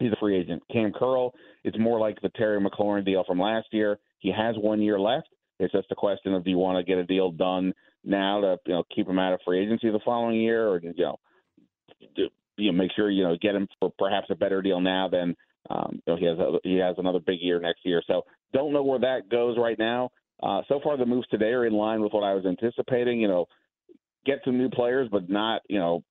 he's 0.00 0.10
a 0.10 0.16
free 0.18 0.36
agent. 0.36 0.64
Cam 0.72 0.92
Curl 0.92 1.32
it's 1.62 1.78
more 1.78 2.00
like 2.00 2.20
the 2.20 2.28
Terry 2.30 2.60
McLaurin 2.60 3.04
deal 3.04 3.22
from 3.24 3.38
last 3.38 3.68
year. 3.70 4.00
He 4.18 4.32
has 4.36 4.56
one 4.58 4.82
year 4.82 4.98
left. 4.98 5.28
It's 5.60 5.72
just 5.72 5.92
a 5.92 5.94
question 5.94 6.34
of 6.34 6.42
do 6.42 6.50
you 6.50 6.58
want 6.58 6.84
to 6.84 6.90
get 6.90 6.98
a 6.98 7.04
deal 7.04 7.30
done 7.30 7.72
now 8.02 8.40
to 8.40 8.56
you 8.66 8.72
know 8.74 8.82
keep 8.92 9.08
him 9.08 9.20
out 9.20 9.32
of 9.32 9.40
free 9.44 9.62
agency 9.62 9.92
the 9.92 10.00
following 10.04 10.40
year? 10.40 10.66
Or 10.66 10.80
you 10.82 10.92
know 10.98 11.20
do, 12.16 12.28
you 12.56 12.72
know 12.72 12.76
make 12.76 12.90
sure 12.96 13.08
you 13.08 13.22
know 13.22 13.36
get 13.40 13.54
him 13.54 13.68
for 13.78 13.92
perhaps 13.96 14.26
a 14.30 14.34
better 14.34 14.60
deal 14.60 14.80
now 14.80 15.08
than 15.08 15.36
um, 15.70 16.00
you 16.04 16.12
know 16.12 16.18
he 16.18 16.24
has 16.24 16.38
a, 16.40 16.58
he 16.64 16.78
has 16.78 16.96
another 16.98 17.20
big 17.20 17.40
year 17.40 17.60
next 17.60 17.86
year. 17.86 18.02
So 18.08 18.22
don't 18.52 18.72
know 18.72 18.82
where 18.82 18.98
that 18.98 19.28
goes 19.30 19.56
right 19.56 19.78
now 19.78 20.10
uh, 20.42 20.62
so 20.68 20.80
far, 20.82 20.96
the 20.96 21.06
moves 21.06 21.26
today 21.28 21.50
are 21.52 21.66
in 21.66 21.72
line 21.72 22.00
with 22.00 22.12
what 22.12 22.24
I 22.24 22.34
was 22.34 22.46
anticipating. 22.46 23.20
You 23.20 23.28
know, 23.28 23.46
get 24.24 24.38
some 24.44 24.58
new 24.58 24.70
players, 24.70 25.08
but 25.10 25.28
not 25.28 25.62
you 25.68 25.78
know 25.78 26.02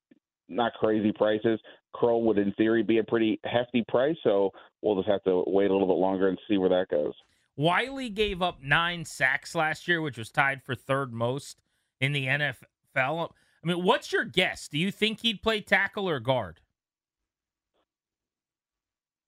not 0.47 0.73
crazy 0.73 1.11
prices. 1.11 1.59
Curl 1.95 2.23
would, 2.23 2.37
in 2.37 2.53
theory, 2.53 2.83
be 2.83 2.99
a 2.99 3.03
pretty 3.03 3.39
hefty 3.43 3.83
price. 3.87 4.15
So 4.23 4.51
we'll 4.81 4.95
just 4.95 5.07
have 5.07 5.23
to 5.23 5.43
wait 5.47 5.69
a 5.69 5.73
little 5.73 5.87
bit 5.87 5.97
longer 5.97 6.27
and 6.27 6.37
see 6.47 6.57
where 6.57 6.69
that 6.69 6.87
goes. 6.89 7.13
Wylie 7.55 8.09
gave 8.09 8.41
up 8.41 8.61
nine 8.63 9.05
sacks 9.05 9.53
last 9.53 9.87
year, 9.87 10.01
which 10.01 10.17
was 10.17 10.31
tied 10.31 10.63
for 10.63 10.75
third 10.75 11.11
most 11.11 11.61
in 11.99 12.13
the 12.13 12.25
NFL. 12.27 12.63
I 12.95 13.67
mean, 13.67 13.83
what's 13.83 14.13
your 14.13 14.23
guess? 14.23 14.67
Do 14.67 14.77
you 14.77 14.91
think 14.91 15.21
he'd 15.21 15.41
play 15.41 15.61
tackle 15.61 16.07
or 16.07 16.19
guard? 16.19 16.61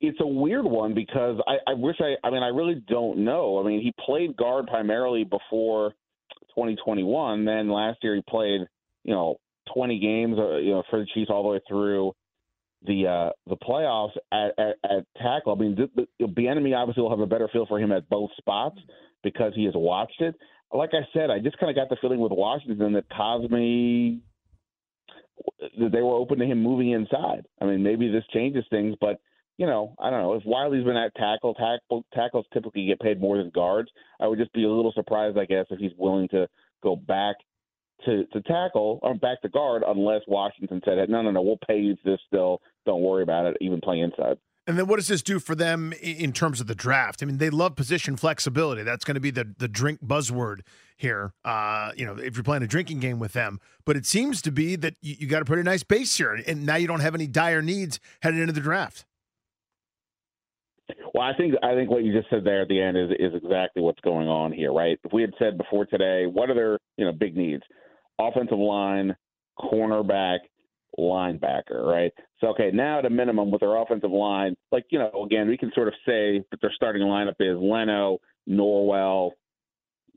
It's 0.01 0.19
a 0.19 0.27
weird 0.27 0.65
one 0.65 0.93
because 0.93 1.39
I, 1.47 1.71
I 1.71 1.73
wish 1.75 1.95
I 1.99 2.15
I 2.27 2.31
mean 2.31 2.43
I 2.43 2.47
really 2.47 2.83
don't 2.87 3.19
know. 3.19 3.59
I 3.59 3.67
mean 3.67 3.81
he 3.81 3.93
played 4.03 4.35
guard 4.35 4.67
primarily 4.67 5.23
before 5.23 5.91
2021. 6.55 7.45
Then 7.45 7.69
last 7.69 7.99
year 8.01 8.15
he 8.15 8.23
played 8.27 8.61
you 9.03 9.13
know 9.13 9.37
20 9.73 9.99
games 9.99 10.37
uh, 10.39 10.57
you 10.57 10.71
know 10.71 10.83
for 10.89 10.99
the 10.99 11.05
Chiefs 11.13 11.29
all 11.29 11.43
the 11.43 11.49
way 11.49 11.59
through 11.67 12.13
the 12.87 13.07
uh 13.07 13.29
the 13.47 13.55
playoffs 13.57 14.17
at, 14.31 14.57
at, 14.57 14.75
at 14.83 15.05
tackle. 15.21 15.53
I 15.53 15.59
mean 15.59 15.75
the, 15.75 16.07
the 16.19 16.25
Bieniemy 16.25 16.75
obviously 16.75 17.03
will 17.03 17.11
have 17.11 17.19
a 17.19 17.27
better 17.27 17.47
feel 17.53 17.67
for 17.67 17.79
him 17.79 17.91
at 17.91 18.09
both 18.09 18.31
spots 18.37 18.79
because 19.23 19.53
he 19.55 19.65
has 19.65 19.75
watched 19.75 20.19
it. 20.19 20.35
Like 20.73 20.91
I 20.93 21.05
said, 21.13 21.29
I 21.29 21.39
just 21.39 21.59
kind 21.59 21.69
of 21.69 21.75
got 21.75 21.89
the 21.89 21.97
feeling 22.01 22.19
with 22.19 22.31
Washington 22.31 22.93
that 22.93 23.09
Cosmi 23.09 24.21
that 25.79 25.91
they 25.91 26.01
were 26.01 26.15
open 26.15 26.39
to 26.39 26.45
him 26.45 26.63
moving 26.63 26.89
inside. 26.89 27.45
I 27.61 27.65
mean 27.65 27.83
maybe 27.83 28.11
this 28.11 28.23
changes 28.33 28.65
things, 28.71 28.95
but 28.99 29.19
you 29.61 29.67
know, 29.67 29.93
I 29.99 30.09
don't 30.09 30.23
know 30.23 30.33
if 30.33 30.43
Wylie's 30.43 30.83
been 30.83 30.97
at 30.97 31.13
tackle, 31.13 31.53
tackle 31.53 32.03
tackles 32.15 32.47
typically 32.51 32.87
get 32.87 32.99
paid 32.99 33.21
more 33.21 33.37
than 33.37 33.51
guards. 33.51 33.91
I 34.19 34.25
would 34.25 34.39
just 34.39 34.51
be 34.53 34.63
a 34.63 34.67
little 34.67 34.91
surprised, 34.91 35.37
I 35.37 35.45
guess, 35.45 35.67
if 35.69 35.77
he's 35.77 35.91
willing 35.99 36.27
to 36.29 36.47
go 36.81 36.95
back 36.95 37.35
to 38.05 38.25
to 38.33 38.41
tackle 38.41 38.97
or 39.03 39.13
back 39.13 39.39
to 39.43 39.49
guard 39.49 39.83
unless 39.85 40.21
Washington 40.27 40.81
said, 40.83 41.07
"No, 41.09 41.21
no, 41.21 41.29
no, 41.29 41.43
we'll 41.43 41.59
pay 41.67 41.77
you 41.77 41.95
this 42.03 42.17
still. 42.25 42.59
Don't 42.87 43.03
worry 43.03 43.21
about 43.21 43.45
it. 43.45 43.57
Even 43.61 43.79
play 43.81 43.99
inside." 43.99 44.39
And 44.65 44.79
then 44.79 44.87
what 44.87 44.95
does 44.95 45.07
this 45.07 45.21
do 45.21 45.37
for 45.37 45.53
them 45.53 45.93
in 46.01 46.33
terms 46.33 46.59
of 46.59 46.65
the 46.65 46.73
draft? 46.73 47.21
I 47.21 47.27
mean, 47.27 47.37
they 47.37 47.51
love 47.51 47.75
position 47.75 48.17
flexibility. 48.17 48.81
That's 48.81 49.05
going 49.05 49.13
to 49.13 49.21
be 49.21 49.29
the 49.29 49.53
the 49.59 49.67
drink 49.67 49.99
buzzword 50.03 50.61
here. 50.97 51.33
Uh, 51.45 51.91
you 51.95 52.07
know, 52.07 52.17
if 52.17 52.35
you're 52.35 52.43
playing 52.43 52.63
a 52.63 52.67
drinking 52.67 52.99
game 52.99 53.19
with 53.19 53.33
them, 53.33 53.59
but 53.85 53.95
it 53.95 54.07
seems 54.07 54.41
to 54.41 54.51
be 54.51 54.75
that 54.77 54.95
you, 55.03 55.17
you 55.19 55.27
got 55.27 55.43
a 55.43 55.45
pretty 55.45 55.61
nice 55.61 55.83
base 55.83 56.17
here, 56.17 56.33
and 56.47 56.65
now 56.65 56.77
you 56.77 56.87
don't 56.87 57.01
have 57.01 57.13
any 57.13 57.27
dire 57.27 57.61
needs 57.61 57.99
headed 58.23 58.39
into 58.39 58.53
the 58.53 58.59
draft. 58.59 59.05
Well, 61.13 61.23
I 61.23 61.33
think 61.35 61.55
I 61.63 61.73
think 61.73 61.89
what 61.89 62.03
you 62.03 62.13
just 62.13 62.29
said 62.29 62.43
there 62.43 62.61
at 62.61 62.67
the 62.67 62.81
end 62.81 62.97
is 62.97 63.09
is 63.19 63.33
exactly 63.35 63.81
what's 63.81 63.99
going 64.01 64.27
on 64.27 64.51
here, 64.51 64.71
right? 64.73 64.99
If 65.03 65.13
we 65.13 65.21
had 65.21 65.33
said 65.39 65.57
before 65.57 65.85
today, 65.85 66.25
what 66.25 66.49
are 66.49 66.55
their 66.55 66.77
you 66.97 67.05
know 67.05 67.11
big 67.11 67.35
needs? 67.35 67.63
Offensive 68.19 68.57
line, 68.57 69.15
cornerback, 69.59 70.39
linebacker, 70.97 71.85
right? 71.85 72.11
So 72.39 72.47
okay, 72.47 72.71
now 72.73 72.99
at 72.99 73.05
a 73.05 73.09
minimum 73.09 73.51
with 73.51 73.61
their 73.61 73.75
offensive 73.75 74.11
line, 74.11 74.55
like 74.71 74.85
you 74.89 74.99
know, 74.99 75.23
again, 75.25 75.47
we 75.47 75.57
can 75.57 75.71
sort 75.73 75.87
of 75.87 75.93
say 76.05 76.43
that 76.51 76.61
their 76.61 76.71
starting 76.75 77.03
lineup 77.03 77.35
is 77.39 77.57
Leno, 77.57 78.19
Norwell, 78.49 79.31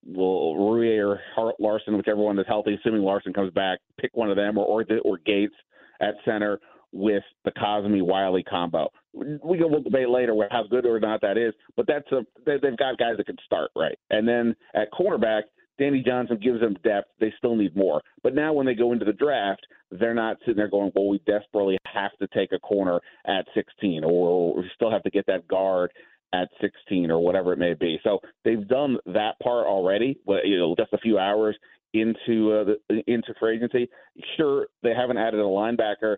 Roullier 0.09 1.19
or 1.37 1.54
Larsen, 1.59 1.97
whichever 1.97 2.21
one 2.21 2.38
is 2.38 2.47
healthy, 2.47 2.75
assuming 2.75 3.02
Larsen 3.02 3.33
comes 3.33 3.52
back, 3.52 3.78
pick 4.00 4.11
one 4.14 4.31
of 4.31 4.37
them 4.37 4.59
or 4.59 4.64
or, 4.64 4.85
or 5.04 5.19
Gates 5.19 5.54
at 6.00 6.14
center 6.25 6.59
with 6.94 7.24
the 7.44 7.50
Cosmi 7.50 8.02
Wylie 8.02 8.44
combo. 8.44 8.88
We 9.12 9.36
we'll 9.42 9.82
debate 9.82 10.08
later 10.08 10.34
how 10.50 10.62
good 10.70 10.86
or 10.86 10.98
not 11.00 11.20
that 11.20 11.36
is, 11.36 11.52
but 11.76 11.86
that's 11.86 12.10
a 12.12 12.24
they've 12.46 12.76
got 12.76 12.98
guys 12.98 13.16
that 13.16 13.26
can 13.26 13.36
start 13.44 13.70
right. 13.76 13.98
And 14.10 14.26
then 14.26 14.54
at 14.74 14.92
cornerback, 14.92 15.42
Danny 15.78 16.02
Johnson 16.06 16.38
gives 16.42 16.60
them 16.60 16.76
depth. 16.84 17.10
They 17.20 17.32
still 17.36 17.56
need 17.56 17.76
more. 17.76 18.00
But 18.22 18.34
now 18.34 18.52
when 18.52 18.64
they 18.64 18.74
go 18.74 18.92
into 18.92 19.04
the 19.04 19.12
draft, 19.12 19.66
they're 19.90 20.14
not 20.14 20.38
sitting 20.40 20.56
there 20.56 20.68
going, 20.68 20.92
well, 20.94 21.08
we 21.08 21.20
desperately 21.26 21.78
have 21.86 22.12
to 22.20 22.28
take 22.28 22.52
a 22.52 22.60
corner 22.60 23.00
at 23.26 23.46
16, 23.54 24.04
or 24.04 24.56
we 24.56 24.70
still 24.74 24.90
have 24.90 25.02
to 25.02 25.10
get 25.10 25.26
that 25.26 25.48
guard 25.48 25.90
at 26.32 26.48
16, 26.60 27.10
or 27.10 27.18
whatever 27.18 27.52
it 27.52 27.58
may 27.58 27.74
be. 27.74 27.98
So 28.04 28.20
they've 28.44 28.66
done 28.66 28.98
that 29.06 29.38
part 29.42 29.66
already. 29.66 30.18
You 30.26 30.58
know, 30.58 30.74
just 30.78 30.92
a 30.92 30.98
few 30.98 31.18
hours 31.18 31.56
into 31.92 32.52
uh, 32.52 32.64
the, 32.64 33.02
into 33.06 33.32
free 33.38 33.56
agency. 33.56 33.88
Sure, 34.36 34.66
they 34.82 34.92
haven't 34.94 35.16
added 35.16 35.40
a 35.40 35.44
linebacker. 35.44 36.16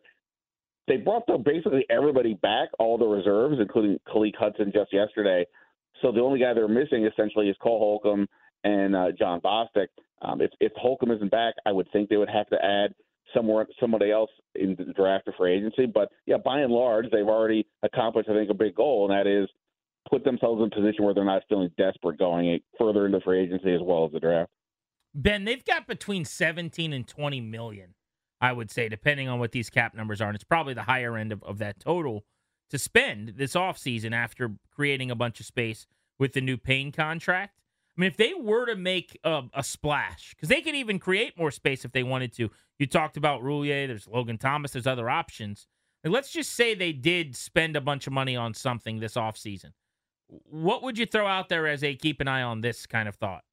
They 0.88 0.96
brought 0.98 1.26
the, 1.26 1.38
basically 1.38 1.84
everybody 1.90 2.34
back, 2.34 2.68
all 2.78 2.96
the 2.96 3.06
reserves, 3.06 3.56
including 3.60 3.98
Khaleke 4.08 4.36
Hudson 4.38 4.72
just 4.72 4.92
yesterday. 4.92 5.44
So 6.02 6.12
the 6.12 6.20
only 6.20 6.38
guy 6.38 6.54
they're 6.54 6.68
missing 6.68 7.06
essentially 7.06 7.48
is 7.48 7.56
Cole 7.60 7.78
Holcomb 7.78 8.28
and 8.64 8.94
uh, 8.94 9.06
Jon 9.18 9.40
Bostic. 9.40 9.88
Um, 10.22 10.40
if, 10.40 10.50
if 10.60 10.72
Holcomb 10.76 11.10
isn't 11.10 11.30
back, 11.30 11.54
I 11.64 11.72
would 11.72 11.90
think 11.92 12.08
they 12.08 12.16
would 12.16 12.30
have 12.30 12.48
to 12.48 12.64
add 12.64 12.94
somewhere 13.34 13.66
somebody 13.80 14.10
else 14.10 14.30
in 14.54 14.76
the 14.78 14.92
draft 14.92 15.26
or 15.26 15.34
free 15.36 15.56
agency. 15.56 15.86
But 15.86 16.10
yeah, 16.26 16.36
by 16.42 16.60
and 16.60 16.72
large, 16.72 17.06
they've 17.10 17.26
already 17.26 17.66
accomplished, 17.82 18.28
I 18.28 18.34
think, 18.34 18.50
a 18.50 18.54
big 18.54 18.74
goal, 18.74 19.10
and 19.10 19.18
that 19.18 19.28
is 19.28 19.48
put 20.08 20.24
themselves 20.24 20.60
in 20.60 20.66
a 20.66 20.70
position 20.70 21.04
where 21.04 21.14
they're 21.14 21.24
not 21.24 21.42
feeling 21.48 21.70
desperate 21.76 22.18
going 22.18 22.60
further 22.78 23.06
into 23.06 23.20
free 23.20 23.42
agency 23.42 23.74
as 23.74 23.80
well 23.82 24.06
as 24.06 24.12
the 24.12 24.20
draft. 24.20 24.50
Ben, 25.14 25.44
they've 25.44 25.64
got 25.64 25.86
between 25.86 26.24
17 26.24 26.92
and 26.92 27.06
20 27.06 27.40
million, 27.40 27.94
I 28.40 28.52
would 28.52 28.70
say, 28.70 28.88
depending 28.88 29.28
on 29.28 29.38
what 29.38 29.52
these 29.52 29.70
cap 29.70 29.94
numbers 29.94 30.20
are. 30.20 30.28
And 30.28 30.34
it's 30.34 30.44
probably 30.44 30.74
the 30.74 30.82
higher 30.82 31.16
end 31.16 31.32
of, 31.32 31.42
of 31.42 31.58
that 31.58 31.80
total 31.80 32.24
to 32.70 32.78
spend 32.78 33.34
this 33.36 33.54
offseason 33.54 34.12
after 34.12 34.52
creating 34.74 35.10
a 35.10 35.14
bunch 35.14 35.40
of 35.40 35.46
space 35.46 35.86
with 36.18 36.32
the 36.32 36.40
new 36.40 36.56
Payne 36.56 36.92
contract. 36.92 37.60
I 37.96 38.00
mean, 38.00 38.08
if 38.08 38.16
they 38.16 38.34
were 38.34 38.66
to 38.66 38.76
make 38.76 39.18
a, 39.24 39.44
a 39.54 39.62
splash, 39.62 40.34
because 40.34 40.48
they 40.48 40.60
could 40.60 40.74
even 40.74 40.98
create 40.98 41.38
more 41.38 41.50
space 41.50 41.84
if 41.84 41.92
they 41.92 42.02
wanted 42.02 42.32
to. 42.34 42.50
You 42.78 42.86
talked 42.86 43.16
about 43.16 43.42
Roullier, 43.42 43.86
there's 43.86 44.06
Logan 44.06 44.36
Thomas, 44.36 44.72
there's 44.72 44.86
other 44.86 45.08
options. 45.08 45.66
And 46.04 46.12
let's 46.12 46.30
just 46.30 46.52
say 46.52 46.74
they 46.74 46.92
did 46.92 47.34
spend 47.34 47.74
a 47.74 47.80
bunch 47.80 48.06
of 48.06 48.12
money 48.12 48.36
on 48.36 48.52
something 48.52 49.00
this 49.00 49.14
offseason. 49.14 49.72
What 50.28 50.82
would 50.82 50.98
you 50.98 51.06
throw 51.06 51.26
out 51.26 51.48
there 51.48 51.66
as 51.66 51.82
a 51.82 51.94
keep 51.94 52.20
an 52.20 52.28
eye 52.28 52.42
on 52.42 52.60
this 52.60 52.86
kind 52.86 53.08
of 53.08 53.14
thought? 53.14 53.44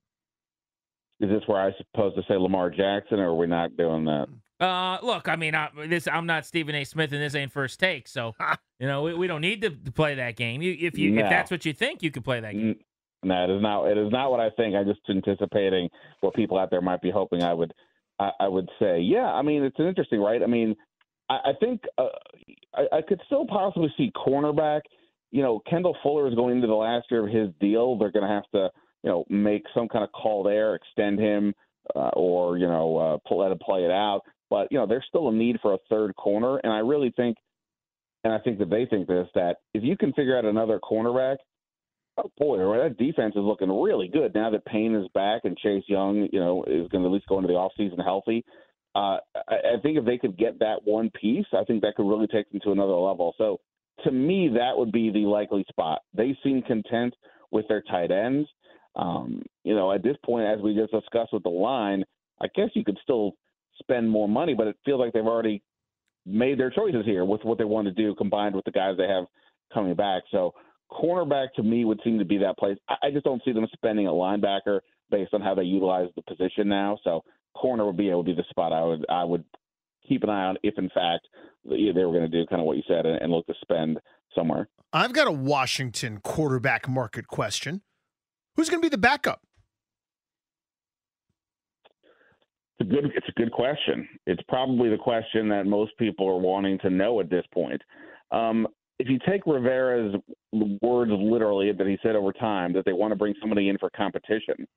Is 1.22 1.30
this 1.30 1.44
where 1.46 1.62
I 1.62 1.72
supposed 1.78 2.18
to 2.18 2.24
say 2.28 2.36
Lamar 2.36 2.70
Jackson, 2.70 3.20
or 3.20 3.30
are 3.30 3.36
we 3.36 3.48
not 3.48 3.78
doing 3.78 4.06
that? 4.06 4.28
Uh, 4.60 4.98
look, 5.02 5.28
I 5.28 5.36
mean, 5.36 5.56
I, 5.56 5.70
this 5.88 6.08
I'm 6.08 6.26
not 6.26 6.46
Stephen 6.46 6.76
A. 6.76 6.84
Smith, 6.84 7.12
and 7.12 7.22
this 7.22 7.36
ain't 7.36 7.52
first 7.52 7.80
take, 7.80 8.08
so 8.08 8.34
you 8.80 8.88
know 8.88 9.04
we, 9.04 9.14
we 9.14 9.28
don't 9.28 9.42
need 9.42 9.62
to, 9.62 9.70
to 9.72 9.92
play 9.92 10.16
that 10.16 10.36
game. 10.36 10.62
You, 10.62 10.76
if 10.80 10.98
you 10.98 11.12
no. 11.12 11.24
if 11.24 11.30
that's 11.30 11.52
what 11.52 11.66
you 11.66 11.74
think, 11.74 12.04
you 12.04 12.12
could 12.12 12.24
play 12.24 12.40
that 12.40 12.54
game. 12.54 12.78
No, 13.24 13.44
it 13.44 13.50
is 13.50 13.62
not. 13.62 13.86
It 13.86 13.98
is 13.98 14.12
not 14.12 14.32
what 14.32 14.40
I 14.40 14.50
think. 14.52 14.76
I'm 14.76 14.86
just 14.86 15.00
anticipating 15.10 15.90
what 16.22 16.34
people 16.34 16.58
out 16.58 16.70
there 16.70 16.82
might 16.82 17.02
be 17.02 17.12
hoping 17.12 17.44
I 17.44 17.54
would. 17.54 17.74
I, 18.20 18.30
I 18.42 18.48
would 18.48 18.70
say, 18.80 19.00
yeah. 19.00 19.26
I 19.26 19.42
mean, 19.42 19.64
it's 19.64 19.80
an 19.80 19.88
interesting, 19.88 20.20
right? 20.20 20.44
I 20.44 20.46
mean, 20.46 20.76
I, 21.30 21.36
I 21.46 21.52
think 21.60 21.82
uh, 21.98 22.08
I, 22.76 22.98
I 22.98 23.02
could 23.02 23.22
still 23.26 23.46
possibly 23.48 23.92
see 23.98 24.12
cornerback. 24.16 24.82
You 25.32 25.42
know, 25.42 25.62
Kendall 25.68 25.98
Fuller 26.04 26.28
is 26.28 26.36
going 26.36 26.56
into 26.56 26.68
the 26.68 26.74
last 26.74 27.08
year 27.10 27.26
of 27.26 27.34
his 27.34 27.50
deal. 27.60 27.98
They're 27.98 28.12
going 28.12 28.28
to 28.28 28.34
have 28.34 28.50
to, 28.54 28.70
you 29.04 29.10
know, 29.10 29.26
make 29.30 29.64
some 29.74 29.88
kind 29.88 30.04
of 30.04 30.12
call 30.12 30.44
there, 30.44 30.76
extend 30.76 31.20
him, 31.20 31.54
uh, 31.96 32.10
or 32.14 32.58
you 32.58 32.68
know, 32.68 32.98
uh, 32.98 33.28
pull, 33.28 33.40
let 33.40 33.52
him 33.52 33.58
play 33.60 33.84
it 33.84 33.92
out. 33.92 34.22
But 34.54 34.68
you 34.70 34.78
know, 34.78 34.86
there's 34.86 35.06
still 35.10 35.30
a 35.30 35.34
need 35.34 35.58
for 35.64 35.74
a 35.74 35.80
third 35.90 36.16
corner, 36.16 36.60
and 36.64 36.72
I 36.72 36.78
really 36.78 37.12
think, 37.16 37.38
and 38.24 38.32
I 38.32 38.38
think 38.38 38.60
that 38.60 38.70
they 38.70 38.86
think 38.86 39.08
this 39.08 39.28
that 39.34 39.56
if 39.74 39.82
you 39.84 39.98
can 39.98 40.14
figure 40.14 40.38
out 40.38 40.46
another 40.46 40.80
cornerback 40.80 41.38
Oh 42.18 42.30
boy, 42.38 42.58
that 42.58 42.98
defense 43.00 43.34
is 43.36 43.42
looking 43.42 43.72
really 43.72 44.08
good 44.08 44.36
now 44.36 44.52
that 44.52 44.66
Payne 44.66 44.94
is 44.94 45.08
back 45.16 45.42
and 45.46 45.58
Chase 45.58 45.84
Young, 45.88 46.30
you 46.32 46.40
know, 46.40 46.64
is 46.68 46.88
going 46.90 47.04
to 47.04 47.10
at 47.10 47.12
least 47.12 47.26
go 47.28 47.40
into 47.40 47.48
the 47.48 47.54
offseason 47.54 48.04
healthy. 48.04 48.46
Uh, 48.96 49.18
I, 49.48 49.56
I 49.76 49.82
think 49.82 49.98
if 49.98 50.06
they 50.06 50.20
could 50.20 50.38
get 50.38 50.60
that 50.60 50.82
one 50.84 51.10
piece, 51.20 51.48
I 51.54 51.64
think 51.64 51.82
that 51.82 51.96
could 51.96 52.08
really 52.08 52.28
take 52.28 52.52
them 52.52 52.62
to 52.66 52.72
another 52.72 52.94
level. 52.94 53.34
So 53.40 53.60
to 54.04 54.12
me, 54.12 54.48
that 54.54 54.78
would 54.78 54.92
be 54.92 55.10
the 55.10 55.26
likely 55.26 55.66
spot. 55.70 56.02
They 56.14 56.38
seem 56.44 56.62
content 56.62 57.16
with 57.50 57.68
their 57.68 57.82
tight 57.82 58.12
ends. 58.12 58.48
Um, 58.96 59.42
you 59.64 59.74
know, 59.74 59.92
at 59.92 60.04
this 60.04 60.18
point, 60.24 60.46
as 60.46 60.62
we 60.62 60.76
just 60.76 60.92
discussed 60.92 61.34
with 61.34 61.42
the 61.42 61.50
line, 61.50 62.04
I 62.40 62.46
guess 62.56 62.70
you 62.76 62.84
could 62.84 63.00
still 63.02 63.34
spend 63.80 64.10
more 64.10 64.28
money, 64.28 64.54
but 64.54 64.68
it 64.68 64.78
feels 64.86 65.00
like 65.00 65.14
they've 65.14 65.26
already 65.26 65.62
made 66.26 66.60
their 66.60 66.70
choices 66.70 67.06
here 67.06 67.26
with 67.26 67.42
what 67.44 67.58
they 67.58 67.64
want 67.64 67.88
to 67.88 67.94
do 67.94 68.16
combined 68.16 68.56
with 68.56 68.66
the 68.66 68.72
guys 68.72 68.96
they 68.98 69.08
have 69.08 69.26
coming 69.74 69.96
back. 69.96 70.24
So 70.32 70.54
cornerback 70.92 71.54
to 71.56 71.64
me 71.64 71.86
would 71.86 72.00
seem 72.04 72.20
to 72.20 72.26
be 72.26 72.38
that 72.40 72.58
place. 72.58 72.78
I 72.88 73.12
just 73.12 73.26
don't 73.26 73.42
see 73.44 73.52
them 73.52 73.68
spending 73.74 74.08
a 74.08 74.12
linebacker 74.12 74.80
based 75.10 75.34
on 75.34 75.42
how 75.42 75.56
they 75.56 75.64
utilize 75.64 76.10
the 76.16 76.22
position 76.22 76.70
now. 76.70 76.98
So 77.04 77.24
corner 77.56 77.86
would 77.86 77.98
be 77.98 78.14
would 78.14 78.26
be 78.26 78.34
the 78.34 78.46
spot 78.50 78.74
I 78.74 78.84
would 78.84 79.06
I 79.10 79.24
would 79.24 79.44
keep 80.08 80.24
an 80.24 80.30
eye 80.30 80.46
on 80.46 80.58
if 80.64 80.78
in 80.78 80.90
fact 80.90 81.28
they 81.66 81.92
were 81.94 82.12
going 82.12 82.22
to 82.22 82.28
do 82.28 82.46
kind 82.48 82.62
of 82.62 82.66
what 82.66 82.78
you 82.78 82.84
said 82.88 83.06
and, 83.06 83.22
and 83.22 83.32
look 83.32 83.46
to 83.48 83.54
spend 83.62 84.00
somewhere. 84.36 84.68
I've 84.92 85.14
got 85.14 85.28
a 85.28 85.32
Washington 85.32 86.20
quarterback 86.20 86.90
market 86.90 87.28
question. 87.28 87.82
Who's 88.56 88.70
going 88.70 88.82
to 88.82 88.86
be 88.86 88.90
the 88.90 88.98
backup? 88.98 89.42
It's 92.80 92.90
a 92.90 92.94
good 92.94 93.06
it's 93.16 93.28
a 93.30 93.40
good 93.40 93.52
question. 93.52 94.08
It's 94.26 94.42
probably 94.48 94.90
the 94.90 94.98
question 94.98 95.48
that 95.50 95.66
most 95.66 95.92
people 95.98 96.28
are 96.28 96.40
wanting 96.40 96.80
to 96.80 96.90
know 96.90 97.20
at 97.20 97.30
this 97.30 97.46
point. 97.54 97.82
Um, 98.32 98.68
if 99.00 99.10
you 99.10 99.20
take 99.28 99.46
Rivera's 99.46 100.16
words 100.82 101.12
literally 101.14 101.72
that 101.72 101.88
he 101.88 101.98
said 102.02 102.16
over 102.16 102.32
time 102.32 102.74
that 102.74 102.86
they 102.86 102.94
want 102.94 103.12
to 103.12 103.16
bring 103.16 103.34
somebody 103.42 103.70
in 103.70 103.78
for 103.78 103.90
competition, 103.90 104.68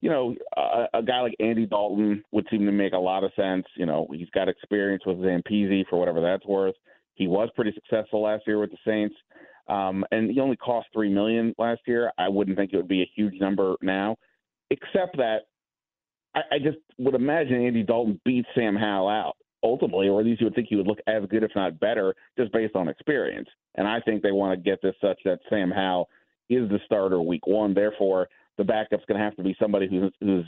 you 0.00 0.10
know, 0.10 0.34
a, 0.56 0.86
a, 0.94 1.02
guy 1.02 1.20
like 1.20 1.34
Andy 1.40 1.66
Dalton 1.66 2.22
would 2.30 2.46
seem 2.50 2.64
to 2.66 2.72
make 2.72 2.92
a 2.92 2.98
lot 2.98 3.24
of 3.24 3.32
sense. 3.34 3.64
You 3.76 3.86
know, 3.86 4.06
he's 4.12 4.30
got 4.30 4.48
experience 4.48 5.04
with 5.06 5.18
Zampese 5.18 5.84
for 5.88 5.98
whatever 5.98 6.20
that's 6.20 6.46
worth. 6.46 6.74
He 7.14 7.26
was 7.26 7.48
pretty 7.56 7.72
successful 7.72 8.22
last 8.22 8.44
year 8.46 8.60
with 8.60 8.70
the 8.70 8.76
Saints, 8.86 9.16
um, 9.68 10.04
and 10.12 10.30
he 10.30 10.38
only 10.38 10.56
cost 10.56 10.88
three 10.92 11.12
million 11.12 11.54
last 11.58 11.80
year. 11.86 12.12
I 12.18 12.28
wouldn't 12.28 12.56
think 12.56 12.72
it 12.72 12.76
would 12.76 12.88
be 12.88 13.02
a 13.02 13.10
huge 13.14 13.40
number 13.40 13.74
now, 13.80 14.16
except 14.70 15.16
that 15.16 15.40
I, 16.36 16.58
just 16.58 16.78
would 16.98 17.14
imagine 17.14 17.64
Andy 17.64 17.82
Dalton 17.82 18.20
beats 18.24 18.48
Sam 18.54 18.76
Howell 18.76 19.08
out 19.08 19.36
ultimately, 19.62 20.08
or 20.08 20.20
at 20.20 20.26
least 20.26 20.40
you 20.40 20.46
would 20.46 20.54
think 20.54 20.68
he 20.68 20.76
would 20.76 20.86
look 20.86 20.98
as 21.06 21.24
good, 21.30 21.42
if 21.42 21.50
not 21.56 21.80
better, 21.80 22.14
just 22.38 22.52
based 22.52 22.76
on 22.76 22.88
experience. 22.88 23.48
And 23.74 23.88
I 23.88 24.00
think 24.00 24.22
they 24.22 24.32
want 24.32 24.56
to 24.56 24.70
get 24.70 24.80
this 24.82 24.94
such 25.00 25.18
that 25.24 25.40
Sam 25.50 25.70
Howell 25.70 26.08
is 26.48 26.68
the 26.68 26.78
starter 26.84 27.20
week 27.20 27.46
one. 27.46 27.74
Therefore, 27.74 28.28
the 28.58 28.64
backup's 28.64 29.04
going 29.06 29.18
to 29.18 29.24
have 29.24 29.36
to 29.36 29.42
be 29.42 29.56
somebody 29.60 29.88
who's, 29.88 30.12
who's 30.20 30.44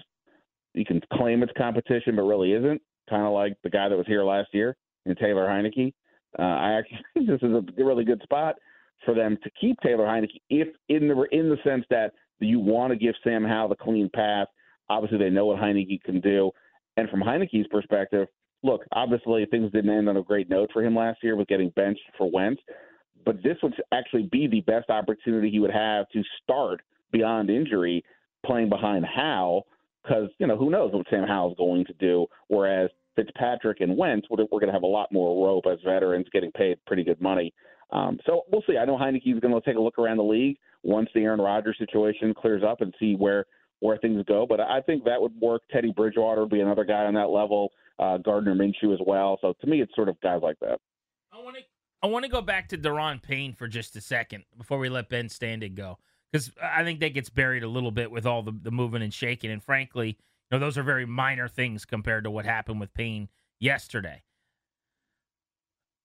you 0.75 0.85
can 0.85 1.01
claim 1.13 1.43
it's 1.43 1.53
competition, 1.57 2.17
but 2.17 2.23
really 2.23 2.53
isn't. 2.53 2.81
Kind 3.09 3.27
of 3.27 3.33
like 3.33 3.55
the 3.65 3.71
guy 3.71 3.89
that 3.89 3.97
was 3.97 4.07
here 4.07 4.23
last 4.23 4.49
year 4.53 4.77
in 5.07 5.15
Taylor 5.17 5.47
Heinicke. 5.47 5.93
Uh, 6.39 6.43
I 6.43 6.73
actually 6.79 6.99
think 7.15 7.27
this 7.27 7.43
is 7.43 7.55
a 7.55 7.83
really 7.83 8.05
good 8.05 8.23
spot 8.23 8.57
for 9.05 9.15
them 9.15 9.39
to 9.43 9.51
keep 9.61 9.81
Taylor 9.81 10.07
Heinicke, 10.07 10.41
if 10.51 10.69
in 10.89 11.09
the 11.09 11.27
in 11.33 11.49
the 11.49 11.57
sense 11.65 11.85
that 11.91 12.13
you 12.41 12.61
want 12.61 12.93
to 12.93 12.99
give 12.99 13.15
Sam 13.25 13.45
Howell 13.45 13.69
the 13.69 13.77
clean 13.77 14.11
path. 14.15 14.49
Obviously, 14.91 15.19
they 15.19 15.31
know 15.31 15.47
what 15.47 15.59
Heinicke 15.59 16.03
can 16.03 16.21
do, 16.21 16.51
and 16.97 17.09
from 17.11 17.21
Heinicke's 17.21 17.69
perspective, 17.71 18.29
look, 18.63 18.83
obviously 18.93 19.47
things 19.47 19.71
didn't 19.73 19.91
end 19.91 20.09
on 20.09 20.17
a 20.17 20.23
great 20.23 20.51
note 20.51 20.71
for 20.73 20.83
him 20.83 20.97
last 20.97 21.19
year 21.23 21.37
with 21.37 21.49
getting 21.49 21.71
benched 21.71 22.01
for 22.17 22.31
Wentz, 22.31 22.61
but 23.25 23.43
this 23.43 23.57
would 23.63 23.75
actually 23.93 24.29
be 24.33 24.47
the 24.47 24.61
best 24.63 24.91
opportunity 24.91 25.51
he 25.51 25.61
would 25.61 25.71
have 25.71 26.09
to 26.11 26.23
start 26.43 26.81
beyond 27.13 27.51
injury 27.51 28.05
playing 28.45 28.69
behind 28.69 29.05
Howell 29.05 29.67
because, 30.03 30.29
you 30.39 30.47
know, 30.47 30.57
who 30.57 30.71
knows 30.71 30.93
what 30.93 31.07
Sam 31.11 31.27
Howell's 31.27 31.57
going 31.59 31.85
to 31.87 31.93
do. 31.95 32.27
Whereas 32.49 32.91
Fitzpatrick 33.17 33.81
and 33.81 33.97
Wentz, 33.97 34.27
we're 34.31 34.47
going 34.47 34.67
to 34.67 34.73
have 34.73 34.83
a 34.83 34.87
lot 34.87 35.13
more 35.13 35.47
rope 35.47 35.65
as 35.71 35.79
veterans 35.85 36.27
getting 36.33 36.53
paid 36.53 36.79
pretty 36.87 37.05
good 37.05 37.21
money. 37.21 37.53
Um, 37.91 38.19
so 38.27 38.43
we'll 38.51 38.63
see. 38.69 38.77
I 38.77 38.85
know 38.85 38.97
Heinicke's 38.97 39.41
going 39.41 39.55
to 39.55 39.61
take 39.61 39.77
a 39.77 39.81
look 39.81 39.99
around 39.99 40.19
the 40.19 40.25
league 40.25 40.59
once 40.83 41.09
the 41.15 41.21
Aaron 41.21 41.41
Rodgers 41.41 41.77
situation 41.79 42.35
clears 42.35 42.63
up 42.67 42.81
and 42.81 42.95
see 43.01 43.15
where 43.15 43.47
where 43.81 43.99
things 43.99 44.25
go. 44.27 44.47
But 44.49 44.61
I 44.61 44.81
think 44.81 45.05
that 45.05 45.21
would 45.21 45.39
work. 45.41 45.63
Teddy 45.71 45.93
Bridgewater 45.93 46.43
would 46.43 46.51
be 46.51 46.61
another 46.61 46.85
guy 46.85 47.05
on 47.05 47.15
that 47.15 47.31
level 47.31 47.73
uh, 47.99 48.19
Gardner 48.19 48.55
Minshew 48.55 48.93
as 48.93 49.01
well. 49.05 49.39
So 49.41 49.55
to 49.61 49.67
me, 49.67 49.81
it's 49.83 49.95
sort 49.95 50.09
of 50.09 50.21
guys 50.21 50.41
like 50.43 50.59
that. 50.61 50.79
I 51.33 51.43
want 51.43 51.57
to 51.57 51.63
I 52.03 52.07
want 52.07 52.25
to 52.25 52.31
go 52.31 52.41
back 52.41 52.69
to 52.69 52.79
Daron 52.79 53.21
Payne 53.21 53.55
for 53.55 53.67
just 53.67 53.97
a 53.97 54.01
second 54.01 54.45
before 54.57 54.79
we 54.79 54.89
let 54.89 55.09
Ben 55.09 55.27
Standig 55.27 55.75
go, 55.75 55.99
because 56.31 56.53
I 56.63 56.85
think 56.85 57.01
that 57.01 57.13
gets 57.13 57.29
buried 57.29 57.65
a 57.65 57.69
little 57.69 57.91
bit 57.91 58.11
with 58.11 58.25
all 58.25 58.43
the, 58.43 58.53
the 58.63 58.71
moving 58.71 59.03
and 59.03 59.13
shaking. 59.13 59.51
And 59.51 59.63
frankly, 59.63 60.09
you 60.09 60.17
know, 60.53 60.59
those 60.61 60.79
are 60.79 60.85
very 60.85 61.07
minor 61.07 61.49
things 61.49 61.85
compared 61.85 62.23
to 62.25 62.31
what 62.31 62.45
happened 62.45 62.79
with 62.79 62.95
Payne 62.95 63.29
yesterday. 63.59 64.23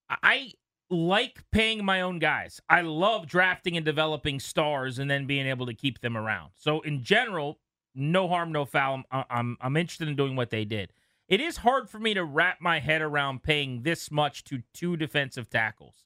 I 0.10 0.54
like 0.90 1.44
paying 1.52 1.86
my 1.86 2.02
own 2.02 2.18
guys. 2.18 2.60
I 2.70 2.82
love 2.82 3.28
drafting 3.28 3.78
and 3.78 3.86
developing 3.86 4.40
stars 4.40 4.98
and 4.98 5.10
then 5.10 5.28
being 5.28 5.48
able 5.48 5.68
to 5.68 5.74
keep 5.76 6.02
them 6.02 6.18
around. 6.18 6.52
So 6.56 6.82
in 6.82 7.04
general, 7.04 7.60
no 7.96 8.28
harm, 8.28 8.52
no 8.52 8.66
foul. 8.66 9.04
I'm 9.12 9.24
I'm, 9.30 9.58
I'm 9.62 9.78
interested 9.78 10.08
in 10.08 10.16
doing 10.16 10.36
what 10.36 10.50
they 10.50 10.66
did. 10.66 10.92
It 11.28 11.40
is 11.40 11.58
hard 11.58 11.90
for 11.90 12.00
me 12.00 12.14
to 12.14 12.24
wrap 12.24 12.60
my 12.62 12.80
head 12.80 13.02
around 13.02 13.44
paying 13.44 13.84
this 13.84 14.12
much 14.12 14.44
to 14.46 14.62
two 14.74 14.98
defensive 14.98 15.50
tackles. 15.50 16.06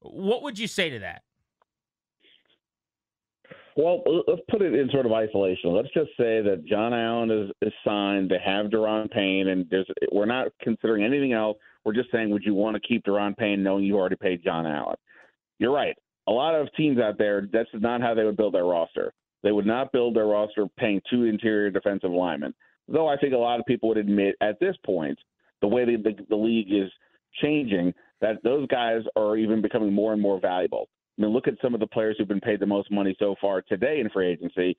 What 0.00 0.42
would 0.42 0.58
you 0.58 0.66
say 0.66 0.90
to 0.90 0.98
that? 1.00 1.22
Well, 3.76 4.02
let's 4.28 4.40
put 4.48 4.62
it 4.62 4.72
in 4.72 4.88
sort 4.90 5.04
of 5.04 5.12
isolation. 5.12 5.74
Let's 5.74 5.92
just 5.92 6.10
say 6.16 6.40
that 6.42 6.64
John 6.64 6.94
Allen 6.94 7.30
is, 7.30 7.50
is 7.60 7.72
signed. 7.84 8.30
They 8.30 8.38
have 8.44 8.66
Daron 8.66 9.10
Payne, 9.10 9.48
and 9.48 9.66
there's 9.68 9.86
we're 10.12 10.26
not 10.26 10.48
considering 10.62 11.02
anything 11.02 11.32
else. 11.32 11.58
We're 11.84 11.92
just 11.92 12.10
saying, 12.12 12.30
would 12.30 12.44
you 12.44 12.54
want 12.54 12.76
to 12.76 12.88
keep 12.88 13.04
Daron 13.04 13.36
Payne 13.36 13.62
knowing 13.62 13.84
you 13.84 13.96
already 13.96 14.16
paid 14.16 14.44
John 14.44 14.64
Allen? 14.66 14.96
You're 15.58 15.72
right. 15.72 15.96
A 16.28 16.32
lot 16.32 16.54
of 16.54 16.68
teams 16.76 16.98
out 16.98 17.18
there, 17.18 17.48
that's 17.52 17.68
not 17.74 18.00
how 18.00 18.14
they 18.14 18.24
would 18.24 18.36
build 18.36 18.54
their 18.54 18.64
roster. 18.64 19.12
They 19.44 19.52
would 19.52 19.66
not 19.66 19.92
build 19.92 20.16
their 20.16 20.26
roster 20.26 20.66
paying 20.76 21.00
two 21.08 21.24
interior 21.24 21.70
defensive 21.70 22.10
linemen. 22.10 22.52
Though 22.88 23.06
I 23.06 23.16
think 23.16 23.32
a 23.32 23.38
lot 23.38 23.60
of 23.60 23.66
people 23.66 23.88
would 23.90 23.98
admit 23.98 24.34
at 24.40 24.58
this 24.58 24.76
point, 24.84 25.18
the 25.60 25.68
way 25.68 25.84
the, 25.84 25.96
the, 26.02 26.26
the 26.28 26.36
league 26.36 26.72
is 26.72 26.90
changing, 27.40 27.94
that 28.20 28.42
those 28.42 28.66
guys 28.66 29.02
are 29.14 29.36
even 29.36 29.62
becoming 29.62 29.92
more 29.92 30.12
and 30.12 30.20
more 30.20 30.40
valuable. 30.40 30.88
I 31.16 31.22
mean, 31.22 31.32
look 31.32 31.46
at 31.46 31.54
some 31.62 31.74
of 31.74 31.80
the 31.80 31.86
players 31.86 32.16
who've 32.18 32.26
been 32.26 32.40
paid 32.40 32.58
the 32.58 32.66
most 32.66 32.90
money 32.90 33.14
so 33.20 33.36
far 33.40 33.62
today 33.62 34.00
in 34.00 34.10
free 34.10 34.32
agency. 34.32 34.76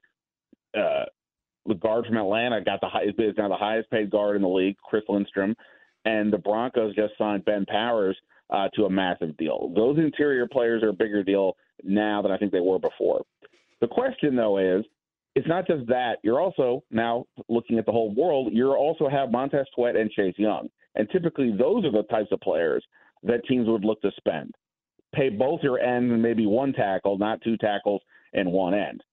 Uh, 0.77 1.05
the 1.65 1.75
guard 1.75 2.05
from 2.05 2.17
Atlanta 2.17 2.62
got 2.62 2.81
the 2.81 2.89
high, 2.89 3.03
is 3.03 3.36
now 3.38 3.48
the 3.48 3.55
highest 3.55 3.89
paid 3.89 4.10
guard 4.10 4.36
in 4.36 4.41
the 4.41 4.50
league, 4.50 4.75
Chris 4.84 5.03
Lindstrom 5.07 5.55
and 6.05 6.31
the 6.31 6.38
Broncos 6.38 6.95
just 6.95 7.17
signed 7.17 7.43
Ben 7.45 7.65
Powers 7.65 8.15
uh, 8.51 8.69
to 8.75 8.86
a 8.86 8.89
massive 8.89 9.36
deal. 9.38 9.72
Those 9.75 9.98
interior 9.98 10.48
players 10.48 10.84
are 10.84 10.89
a 10.89 10.93
bigger 10.93 11.24
deal 11.24 11.57
now 11.84 12.22
than 12.22 12.31
I 12.31 12.38
think 12.38 12.51
they 12.51 12.60
were 12.60 12.79
before. 12.79 13.24
The 13.86 13.94
question, 13.94 14.36
though, 14.36 14.58
is 14.58 14.84
it's 15.36 15.48
not 15.48 15.68
just 15.68 15.86
that. 15.89 16.15
You're 16.24 16.42
also 16.42 16.84
now 16.89 17.27
looking 17.48 17.77
at 17.77 17.86
the 17.86 17.92
whole 17.92 18.12
world. 18.15 18.51
You 18.51 18.74
also 18.74 19.08
have 19.08 19.32
Montez 19.32 19.68
Sweat 19.75 19.96
and 19.96 20.10
Chase 20.10 20.34
Young, 20.38 20.70
and 20.96 21.08
typically 21.12 21.51
those 21.56 21.86
are 21.86 21.92
the 21.92 22.01
types 22.10 22.32
of 22.32 22.42
players 22.42 22.84
that 23.22 23.46
teams 23.48 23.68
would 23.68 23.86
look 23.86 24.01
to 24.01 24.10
spend. 24.18 24.56
Pay 25.13 25.30
both 25.30 25.62
your 25.62 25.80
ends 25.80 26.12
and 26.12 26.20
maybe 26.20 26.48
one 26.48 26.74
tackle, 26.74 27.20
not 27.20 27.44
two 27.44 27.58
tackles 27.58 28.01
and 28.34 28.51
one 28.51 28.74
end. 28.74 29.04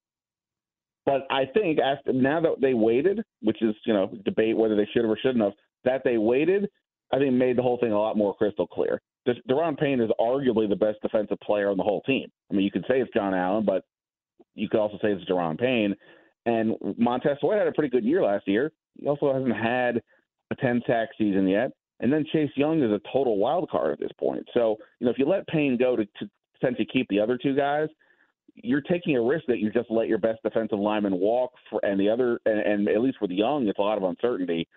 But 1.05 1.26
I 1.31 1.45
think 1.52 1.79
after 1.79 2.14
now 2.14 2.41
that 2.41 2.62
they 2.62 2.73
waited, 2.73 3.23
which 3.43 3.61
is 3.61 3.75
you 3.85 3.93
know 3.93 4.11
debate 4.25 4.57
whether 4.57 4.75
they 4.75 4.88
should 4.95 5.02
have 5.02 5.11
or 5.11 5.19
shouldn't 5.19 5.45
have, 5.45 5.52
that 5.85 6.00
they 6.02 6.17
waited 6.17 6.71
I 7.12 7.19
think 7.19 7.35
made 7.35 7.59
the 7.59 7.62
whole 7.62 7.79
thing 7.79 7.93
a 7.93 8.00
lot 8.00 8.17
more 8.17 8.35
crystal 8.35 8.67
clear. 8.67 9.02
Daron 9.29 9.79
Payne 9.79 10.00
is 10.00 10.11
arguably 10.19 10.69
the 10.69 10.76
best 10.76 10.99
defensive 11.02 11.38
player 11.41 11.69
on 11.71 11.76
the 11.76 11.83
whole 11.83 12.00
team. 12.02 12.29
I 12.50 12.55
mean, 12.55 12.64
you 12.64 12.71
could 12.71 12.87
say 12.88 13.00
it's 13.00 13.12
John 13.12 13.35
Allen, 13.35 13.64
but 13.64 13.85
you 14.54 14.68
could 14.68 14.80
also 14.80 14.99
say 15.02 15.12
it's 15.12 15.25
Daron 15.30 15.58
Payne. 15.58 15.94
And 16.46 16.75
Montez 16.99 17.38
Sweat 17.40 17.58
had 17.58 17.68
a 17.68 17.72
pretty 17.72 17.90
good 17.90 18.04
year 18.04 18.22
last 18.22 18.49
year. 18.49 18.72
He 18.99 19.06
also 19.06 19.32
hasn't 19.32 19.56
had 19.56 20.02
a 20.50 20.56
10 20.56 20.82
sack 20.87 21.08
season 21.16 21.49
yet. 21.49 21.72
And 22.00 22.12
then 22.12 22.26
Chase 22.32 22.50
Young 22.56 22.82
is 22.82 22.90
a 22.90 23.00
total 23.12 23.38
wild 23.38 23.70
card 23.70 23.92
at 23.92 24.00
this 24.00 24.11
point. 24.18 24.44
So, 24.54 24.76
you 24.99 25.04
know, 25.04 25.12
if 25.12 25.18
you 25.18 25.26
let 25.26 25.46
Payne 25.46 25.76
go 25.76 25.94
to, 25.94 26.04
to 26.04 26.30
potentially 26.54 26.88
keep 26.92 27.06
the 27.08 27.20
other 27.20 27.38
two 27.38 27.54
guys, 27.54 27.88
you're 28.54 28.82
taking 28.82 29.16
a 29.16 29.22
risk 29.22 29.44
that 29.46 29.61
you 29.61 29.70
just 29.70 29.90
let 29.90 30.08
your 30.08 30.18
best 30.18 30.42
defensive 30.42 30.78
lineman 30.78 31.14
walk 31.14 31.52
for, 31.70 31.80
and 31.84 31.99
the 31.99 32.08
other, 32.08 32.40
and, 32.44 32.58
and 32.58 32.88
at 32.88 33.00
least 33.00 33.18
with 33.20 33.30
Young, 33.30 33.68
it's 33.68 33.78
a 33.78 33.82
lot 33.82 33.96
of 33.96 34.04
uncertainty. 34.04 34.68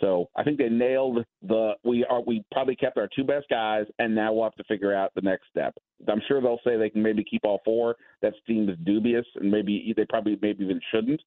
So 0.00 0.28
I 0.36 0.42
think 0.42 0.58
they 0.58 0.68
nailed 0.68 1.24
the 1.42 1.74
we 1.84 2.04
are 2.04 2.20
we 2.20 2.44
probably 2.52 2.74
kept 2.74 2.98
our 2.98 3.08
two 3.14 3.24
best 3.24 3.46
guys, 3.48 3.86
and 3.98 4.14
now 4.14 4.32
we'll 4.32 4.44
have 4.44 4.54
to 4.54 4.64
figure 4.64 4.94
out 4.94 5.12
the 5.14 5.20
next 5.20 5.44
step. 5.50 5.74
I'm 6.08 6.22
sure 6.26 6.40
they'll 6.40 6.60
say 6.64 6.76
they 6.76 6.90
can 6.90 7.02
maybe 7.02 7.24
keep 7.24 7.42
all 7.44 7.60
four. 7.64 7.96
That 8.20 8.34
seems 8.46 8.70
dubious, 8.84 9.24
and 9.36 9.50
maybe 9.50 9.92
they 9.96 10.04
probably 10.04 10.38
maybe 10.42 10.64
even 10.64 10.80
shouldn't. 10.92 11.20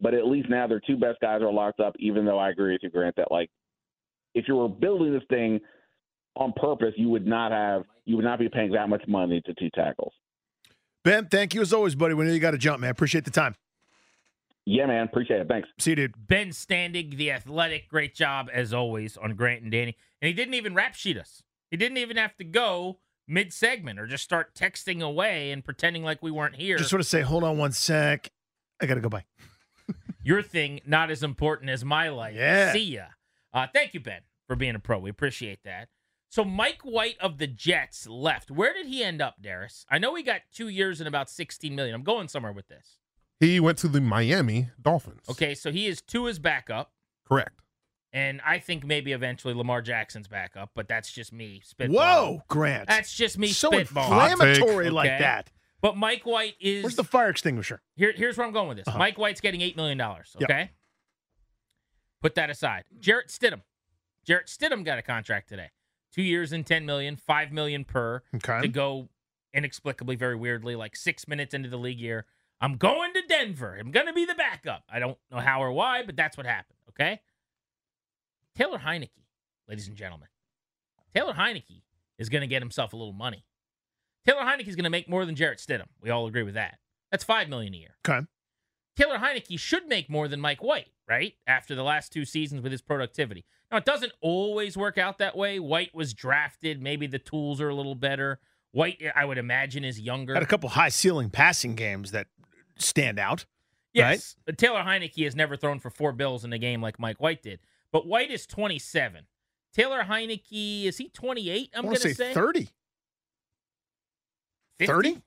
But 0.00 0.14
at 0.14 0.26
least 0.26 0.48
now 0.50 0.66
their 0.66 0.80
two 0.80 0.96
best 0.96 1.20
guys 1.20 1.42
are 1.42 1.52
locked 1.52 1.80
up. 1.80 1.94
Even 1.98 2.24
though 2.24 2.38
I 2.38 2.50
agree 2.50 2.72
with 2.72 2.82
you, 2.82 2.90
Grant, 2.90 3.16
that 3.16 3.30
like 3.30 3.50
if 4.34 4.46
you 4.48 4.56
were 4.56 4.68
building 4.68 5.12
this 5.12 5.22
thing 5.30 5.60
on 6.36 6.52
purpose, 6.56 6.92
you 6.96 7.08
would 7.08 7.26
not 7.26 7.52
have 7.52 7.84
you 8.04 8.16
would 8.16 8.24
not 8.24 8.38
be 8.38 8.48
paying 8.48 8.72
that 8.72 8.88
much 8.88 9.02
money 9.08 9.40
to 9.46 9.54
two 9.54 9.70
tackles. 9.74 10.12
Ben, 11.04 11.26
thank 11.28 11.54
you 11.54 11.62
as 11.62 11.72
always, 11.72 11.94
buddy. 11.94 12.12
We 12.12 12.26
know 12.26 12.32
you 12.32 12.40
got 12.40 12.50
to 12.50 12.58
jump, 12.58 12.80
man. 12.80 12.90
Appreciate 12.90 13.24
the 13.24 13.30
time. 13.30 13.54
Yeah, 14.70 14.86
man. 14.86 15.04
Appreciate 15.04 15.40
it. 15.40 15.48
Thanks. 15.48 15.68
See 15.78 15.90
you, 15.90 15.96
dude. 15.96 16.28
Ben 16.28 16.50
Standig, 16.50 17.16
the 17.16 17.32
athletic, 17.32 17.88
great 17.88 18.14
job 18.14 18.48
as 18.52 18.72
always 18.72 19.16
on 19.16 19.34
Grant 19.34 19.62
and 19.62 19.72
Danny. 19.72 19.96
And 20.22 20.28
he 20.28 20.32
didn't 20.32 20.54
even 20.54 20.74
rap 20.74 20.94
sheet 20.94 21.18
us. 21.18 21.42
He 21.72 21.76
didn't 21.76 21.98
even 21.98 22.16
have 22.16 22.36
to 22.36 22.44
go 22.44 22.98
mid 23.26 23.52
segment 23.52 23.98
or 23.98 24.06
just 24.06 24.22
start 24.22 24.54
texting 24.54 25.02
away 25.02 25.50
and 25.50 25.64
pretending 25.64 26.04
like 26.04 26.22
we 26.22 26.30
weren't 26.30 26.54
here. 26.54 26.76
Just 26.78 26.90
sort 26.90 27.00
of 27.00 27.06
say, 27.06 27.22
hold 27.22 27.42
on 27.42 27.58
one 27.58 27.72
sec. 27.72 28.30
I 28.80 28.86
got 28.86 28.94
to 28.94 29.00
go 29.00 29.08
by. 29.08 29.24
Your 30.22 30.40
thing, 30.40 30.80
not 30.86 31.10
as 31.10 31.24
important 31.24 31.68
as 31.68 31.84
my 31.84 32.08
life. 32.08 32.36
Yeah. 32.36 32.72
See 32.72 32.94
ya. 32.94 33.06
Uh, 33.52 33.66
thank 33.74 33.92
you, 33.92 33.98
Ben, 33.98 34.20
for 34.46 34.54
being 34.54 34.76
a 34.76 34.78
pro. 34.78 35.00
We 35.00 35.10
appreciate 35.10 35.64
that. 35.64 35.88
So 36.28 36.44
Mike 36.44 36.82
White 36.82 37.16
of 37.20 37.38
the 37.38 37.48
Jets 37.48 38.06
left. 38.06 38.52
Where 38.52 38.72
did 38.72 38.86
he 38.86 39.02
end 39.02 39.20
up, 39.20 39.42
Darius? 39.42 39.84
I 39.90 39.98
know 39.98 40.14
he 40.14 40.22
got 40.22 40.42
two 40.54 40.68
years 40.68 41.00
and 41.00 41.08
about 41.08 41.28
16 41.28 41.74
million. 41.74 41.92
I'm 41.92 42.04
going 42.04 42.28
somewhere 42.28 42.52
with 42.52 42.68
this. 42.68 42.99
He 43.40 43.58
went 43.58 43.78
to 43.78 43.88
the 43.88 44.00
Miami 44.00 44.68
Dolphins. 44.80 45.22
Okay, 45.30 45.54
so 45.54 45.72
he 45.72 45.86
is 45.86 46.00
Tua's 46.02 46.38
backup. 46.38 46.92
Correct. 47.26 47.60
And 48.12 48.40
I 48.44 48.58
think 48.58 48.84
maybe 48.84 49.12
eventually 49.12 49.54
Lamar 49.54 49.80
Jackson's 49.82 50.28
backup, 50.28 50.70
but 50.74 50.88
that's 50.88 51.10
just 51.12 51.32
me 51.32 51.62
spitballing. 51.64 51.90
Whoa, 51.94 52.42
Grant. 52.48 52.88
That's 52.88 53.14
just 53.14 53.38
me 53.38 53.48
so 53.48 53.70
spitballing. 53.70 53.80
inflammatory 54.32 54.84
take. 54.86 54.92
like 54.92 55.10
Okay. 55.10 55.18
that. 55.20 55.50
But 55.80 55.96
Mike 55.96 56.26
White 56.26 56.54
is 56.60 56.82
Where's 56.84 56.96
the 56.96 57.04
fire 57.04 57.30
extinguisher? 57.30 57.80
here, 57.96 58.12
here's 58.14 58.36
where 58.36 58.46
I'm 58.46 58.52
going 58.52 58.68
with 58.68 58.76
this. 58.78 58.88
Uh-huh. 58.88 58.98
Mike 58.98 59.16
White's 59.16 59.40
getting 59.40 59.60
eight 59.62 59.76
million 59.76 59.96
dollars. 59.96 60.36
Yep. 60.38 60.50
Okay. 60.50 60.70
Put 62.20 62.34
that 62.34 62.50
aside. 62.50 62.84
Jarrett 62.98 63.28
Stidham. 63.28 63.62
Jarrett 64.26 64.46
Stidham 64.48 64.84
got 64.84 64.98
a 64.98 65.02
contract 65.02 65.48
today. 65.48 65.70
Two 66.12 66.22
years 66.22 66.52
and 66.52 66.66
10 66.66 66.84
million, 66.84 67.16
five 67.16 67.52
million 67.52 67.84
per 67.84 68.22
Okay. 68.34 68.60
to 68.60 68.68
go 68.68 69.08
inexplicably, 69.54 70.16
very 70.16 70.36
weirdly, 70.36 70.76
like 70.76 70.96
six 70.96 71.26
minutes 71.26 71.54
into 71.54 71.68
the 71.68 71.78
league 71.78 72.00
year. 72.00 72.26
I'm 72.60 72.76
going 72.76 73.14
to 73.14 73.19
Denver. 73.30 73.76
I'm 73.78 73.90
going 73.90 74.06
to 74.06 74.12
be 74.12 74.24
the 74.26 74.34
backup. 74.34 74.82
I 74.92 74.98
don't 74.98 75.16
know 75.30 75.38
how 75.38 75.62
or 75.62 75.72
why, 75.72 76.02
but 76.02 76.16
that's 76.16 76.36
what 76.36 76.46
happened. 76.46 76.76
Okay. 76.90 77.20
Taylor 78.56 78.78
Heinicke, 78.78 79.24
ladies 79.68 79.88
and 79.88 79.96
gentlemen. 79.96 80.28
Taylor 81.14 81.32
Heinicke 81.32 81.82
is 82.18 82.28
going 82.28 82.42
to 82.42 82.46
get 82.46 82.60
himself 82.60 82.92
a 82.92 82.96
little 82.96 83.12
money. 83.12 83.44
Taylor 84.26 84.42
Heinicke 84.42 84.68
is 84.68 84.76
going 84.76 84.84
to 84.84 84.90
make 84.90 85.08
more 85.08 85.24
than 85.24 85.34
Jarrett 85.34 85.58
Stidham. 85.58 85.86
We 86.02 86.10
all 86.10 86.26
agree 86.26 86.42
with 86.42 86.54
that. 86.54 86.78
That's 87.10 87.24
five 87.24 87.48
million 87.48 87.72
a 87.72 87.78
year. 87.78 87.96
Okay. 88.06 88.26
Taylor 88.96 89.18
Heinicke 89.18 89.58
should 89.58 89.86
make 89.86 90.10
more 90.10 90.28
than 90.28 90.40
Mike 90.40 90.62
White, 90.62 90.90
right? 91.08 91.34
After 91.46 91.74
the 91.74 91.82
last 91.82 92.12
two 92.12 92.24
seasons 92.24 92.60
with 92.60 92.72
his 92.72 92.82
productivity. 92.82 93.44
Now, 93.70 93.78
it 93.78 93.84
doesn't 93.84 94.12
always 94.20 94.76
work 94.76 94.98
out 94.98 95.18
that 95.18 95.36
way. 95.36 95.60
White 95.60 95.94
was 95.94 96.12
drafted. 96.12 96.82
Maybe 96.82 97.06
the 97.06 97.20
tools 97.20 97.60
are 97.60 97.68
a 97.68 97.74
little 97.74 97.94
better. 97.94 98.40
White, 98.72 99.00
I 99.14 99.24
would 99.24 99.38
imagine, 99.38 99.84
is 99.84 100.00
younger. 100.00 100.34
Had 100.34 100.42
a 100.42 100.46
couple 100.46 100.68
high 100.70 100.88
ceiling 100.88 101.30
passing 101.30 101.76
games 101.76 102.10
that 102.10 102.26
stand 102.80 103.18
out. 103.18 103.46
Yes. 103.92 104.36
But 104.46 104.56
Taylor 104.58 104.82
Heinicke 104.82 105.24
has 105.24 105.34
never 105.34 105.56
thrown 105.56 105.80
for 105.80 105.90
four 105.90 106.12
bills 106.12 106.44
in 106.44 106.52
a 106.52 106.58
game 106.58 106.80
like 106.80 106.98
Mike 106.98 107.20
White 107.20 107.42
did. 107.42 107.58
But 107.92 108.06
White 108.06 108.30
is 108.30 108.46
27. 108.46 109.26
Taylor 109.74 110.02
Heinicke, 110.04 110.84
is 110.86 110.98
he 110.98 111.08
28? 111.08 111.70
I'm 111.74 111.82
going 111.84 111.94
to 111.96 112.00
say 112.00 112.12
say 112.12 112.34
30. 112.34 112.68
50? 114.78 114.86
30? 114.92 115.22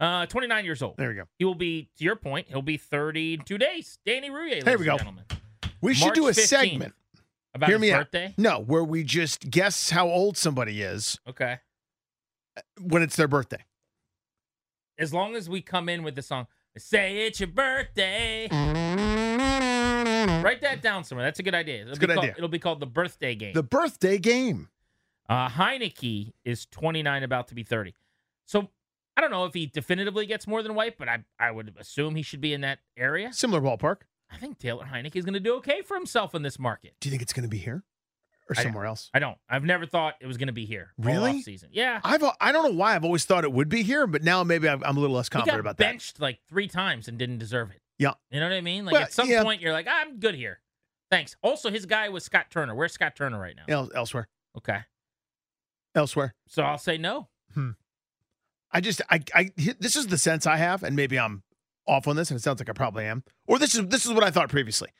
Uh, 0.00 0.26
29 0.26 0.64
years 0.64 0.82
old. 0.82 0.96
There 0.96 1.08
we 1.10 1.14
go. 1.14 1.24
He 1.38 1.44
will 1.44 1.54
be, 1.54 1.90
to 1.98 2.04
your 2.04 2.16
point, 2.16 2.46
he'll 2.48 2.62
be 2.62 2.76
30 2.76 3.34
in 3.34 3.40
two 3.42 3.58
days. 3.58 3.98
Danny 4.06 4.30
Rouhier, 4.30 4.64
There 4.64 4.78
we 4.78 4.84
go. 4.86 4.96
gentlemen. 4.96 5.24
We 5.80 5.94
should 5.94 6.14
do 6.14 6.28
a 6.28 6.30
15th. 6.32 6.46
segment. 6.46 6.94
About 7.54 7.68
Hear 7.68 7.76
his 7.78 7.82
me 7.82 7.90
birthday? 7.92 8.26
out. 8.26 8.38
No, 8.38 8.60
where 8.60 8.84
we 8.84 9.02
just 9.04 9.50
guess 9.50 9.90
how 9.90 10.08
old 10.08 10.36
somebody 10.36 10.82
is 10.82 11.18
Okay. 11.28 11.58
when 12.80 13.02
it's 13.02 13.16
their 13.16 13.28
birthday. 13.28 13.64
As 15.00 15.14
long 15.14 15.34
as 15.34 15.48
we 15.48 15.62
come 15.62 15.88
in 15.88 16.02
with 16.02 16.14
the 16.14 16.20
song, 16.20 16.46
say 16.76 17.26
it's 17.26 17.40
your 17.40 17.46
birthday. 17.46 18.46
Write 20.42 20.60
that 20.60 20.82
down 20.82 21.04
somewhere. 21.04 21.26
That's 21.26 21.38
a 21.38 21.42
good 21.42 21.54
idea. 21.54 21.80
It'll 21.80 21.92
a 21.92 21.96
be 21.96 22.00
good 22.00 22.10
called, 22.10 22.24
idea. 22.24 22.34
It'll 22.36 22.48
be 22.50 22.58
called 22.58 22.80
the 22.80 22.86
birthday 22.86 23.34
game. 23.34 23.54
The 23.54 23.62
birthday 23.62 24.18
game. 24.18 24.68
Uh, 25.26 25.48
Heinicke 25.48 26.32
is 26.44 26.66
29, 26.66 27.22
about 27.22 27.48
to 27.48 27.54
be 27.54 27.62
30. 27.62 27.94
So 28.44 28.68
I 29.16 29.22
don't 29.22 29.30
know 29.30 29.46
if 29.46 29.54
he 29.54 29.64
definitively 29.64 30.26
gets 30.26 30.46
more 30.46 30.62
than 30.62 30.74
White, 30.74 30.98
but 30.98 31.08
I, 31.08 31.24
I 31.38 31.50
would 31.50 31.74
assume 31.78 32.14
he 32.14 32.22
should 32.22 32.42
be 32.42 32.52
in 32.52 32.60
that 32.60 32.80
area. 32.94 33.32
Similar 33.32 33.62
ballpark. 33.62 34.02
I 34.30 34.36
think 34.36 34.58
Taylor 34.58 34.84
Heinicke 34.84 35.16
is 35.16 35.24
going 35.24 35.32
to 35.32 35.40
do 35.40 35.54
okay 35.54 35.80
for 35.80 35.96
himself 35.96 36.34
in 36.34 36.42
this 36.42 36.58
market. 36.58 36.92
Do 37.00 37.08
you 37.08 37.10
think 37.10 37.22
it's 37.22 37.32
going 37.32 37.44
to 37.44 37.48
be 37.48 37.56
here? 37.56 37.84
Or 38.50 38.54
I- 38.58 38.62
somewhere 38.62 38.84
else? 38.86 39.08
I 39.14 39.18
don't. 39.18 39.38
I've 39.48 39.64
never 39.64 39.86
thought 39.86 40.14
it 40.20 40.26
was 40.26 40.36
going 40.36 40.48
to 40.48 40.52
be 40.52 40.66
here. 40.66 40.92
all 40.98 41.04
Really? 41.04 41.42
Season. 41.42 41.70
Yeah. 41.72 42.00
I've 42.04 42.22
I 42.40 42.52
don't 42.52 42.64
know 42.72 42.76
why 42.78 42.94
I've 42.94 43.04
always 43.04 43.24
thought 43.24 43.44
it 43.44 43.52
would 43.52 43.68
be 43.68 43.82
here, 43.82 44.06
but 44.06 44.22
now 44.22 44.42
maybe 44.44 44.68
I'm 44.68 44.82
I'm 44.84 44.96
a 44.96 45.00
little 45.00 45.16
less 45.16 45.26
He 45.28 45.30
confident 45.30 45.56
got 45.56 45.60
about 45.60 45.76
that. 45.78 45.84
benched 45.84 46.20
like 46.20 46.40
three 46.48 46.68
times 46.68 47.08
and 47.08 47.18
didn't 47.18 47.38
deserve 47.38 47.70
it. 47.70 47.80
Yeah. 47.98 48.12
You 48.30 48.40
know 48.40 48.48
what 48.48 48.54
I 48.56 48.60
mean? 48.60 48.84
Like 48.84 48.94
Well, 48.94 49.02
at 49.02 49.12
some 49.12 49.28
yeah. 49.30 49.42
point, 49.42 49.60
you're 49.60 49.72
like, 49.72 49.86
I'm 49.88 50.18
good 50.18 50.34
here. 50.34 50.60
Thanks. 51.10 51.36
Also, 51.42 51.70
his 51.70 51.86
guy 51.86 52.08
was 52.08 52.24
Scott 52.24 52.46
Turner. 52.50 52.74
Where's 52.74 52.92
Scott 52.92 53.16
Turner 53.16 53.38
right 53.40 53.54
now? 53.56 53.64
El- 53.68 53.90
elsewhere, 53.94 54.28
Okay. 54.56 54.80
elsewhere. 55.94 56.34
So 56.48 56.62
I'll 56.62 56.78
say 56.78 56.98
no. 56.98 57.28
Hmm. 57.54 57.70
I 58.72 58.80
just 58.80 59.02
I 59.10 59.20
I 59.34 59.50
this 59.80 59.96
is 59.96 60.06
the 60.06 60.18
sense 60.18 60.46
I 60.46 60.56
have, 60.56 60.82
and 60.82 60.94
maybe 60.94 61.18
I'm 61.18 61.42
off 61.88 62.06
on 62.06 62.14
this, 62.16 62.30
and 62.30 62.38
it 62.38 62.42
sounds 62.42 62.60
like 62.60 62.68
I 62.68 62.72
probably 62.72 63.04
am. 63.04 63.24
Or 63.46 63.58
this 63.58 63.74
is 63.74 63.86
this 63.88 64.06
is 64.06 64.12
what 64.12 64.22
I 64.22 64.30
thought 64.30 64.48
previously. 64.48 64.90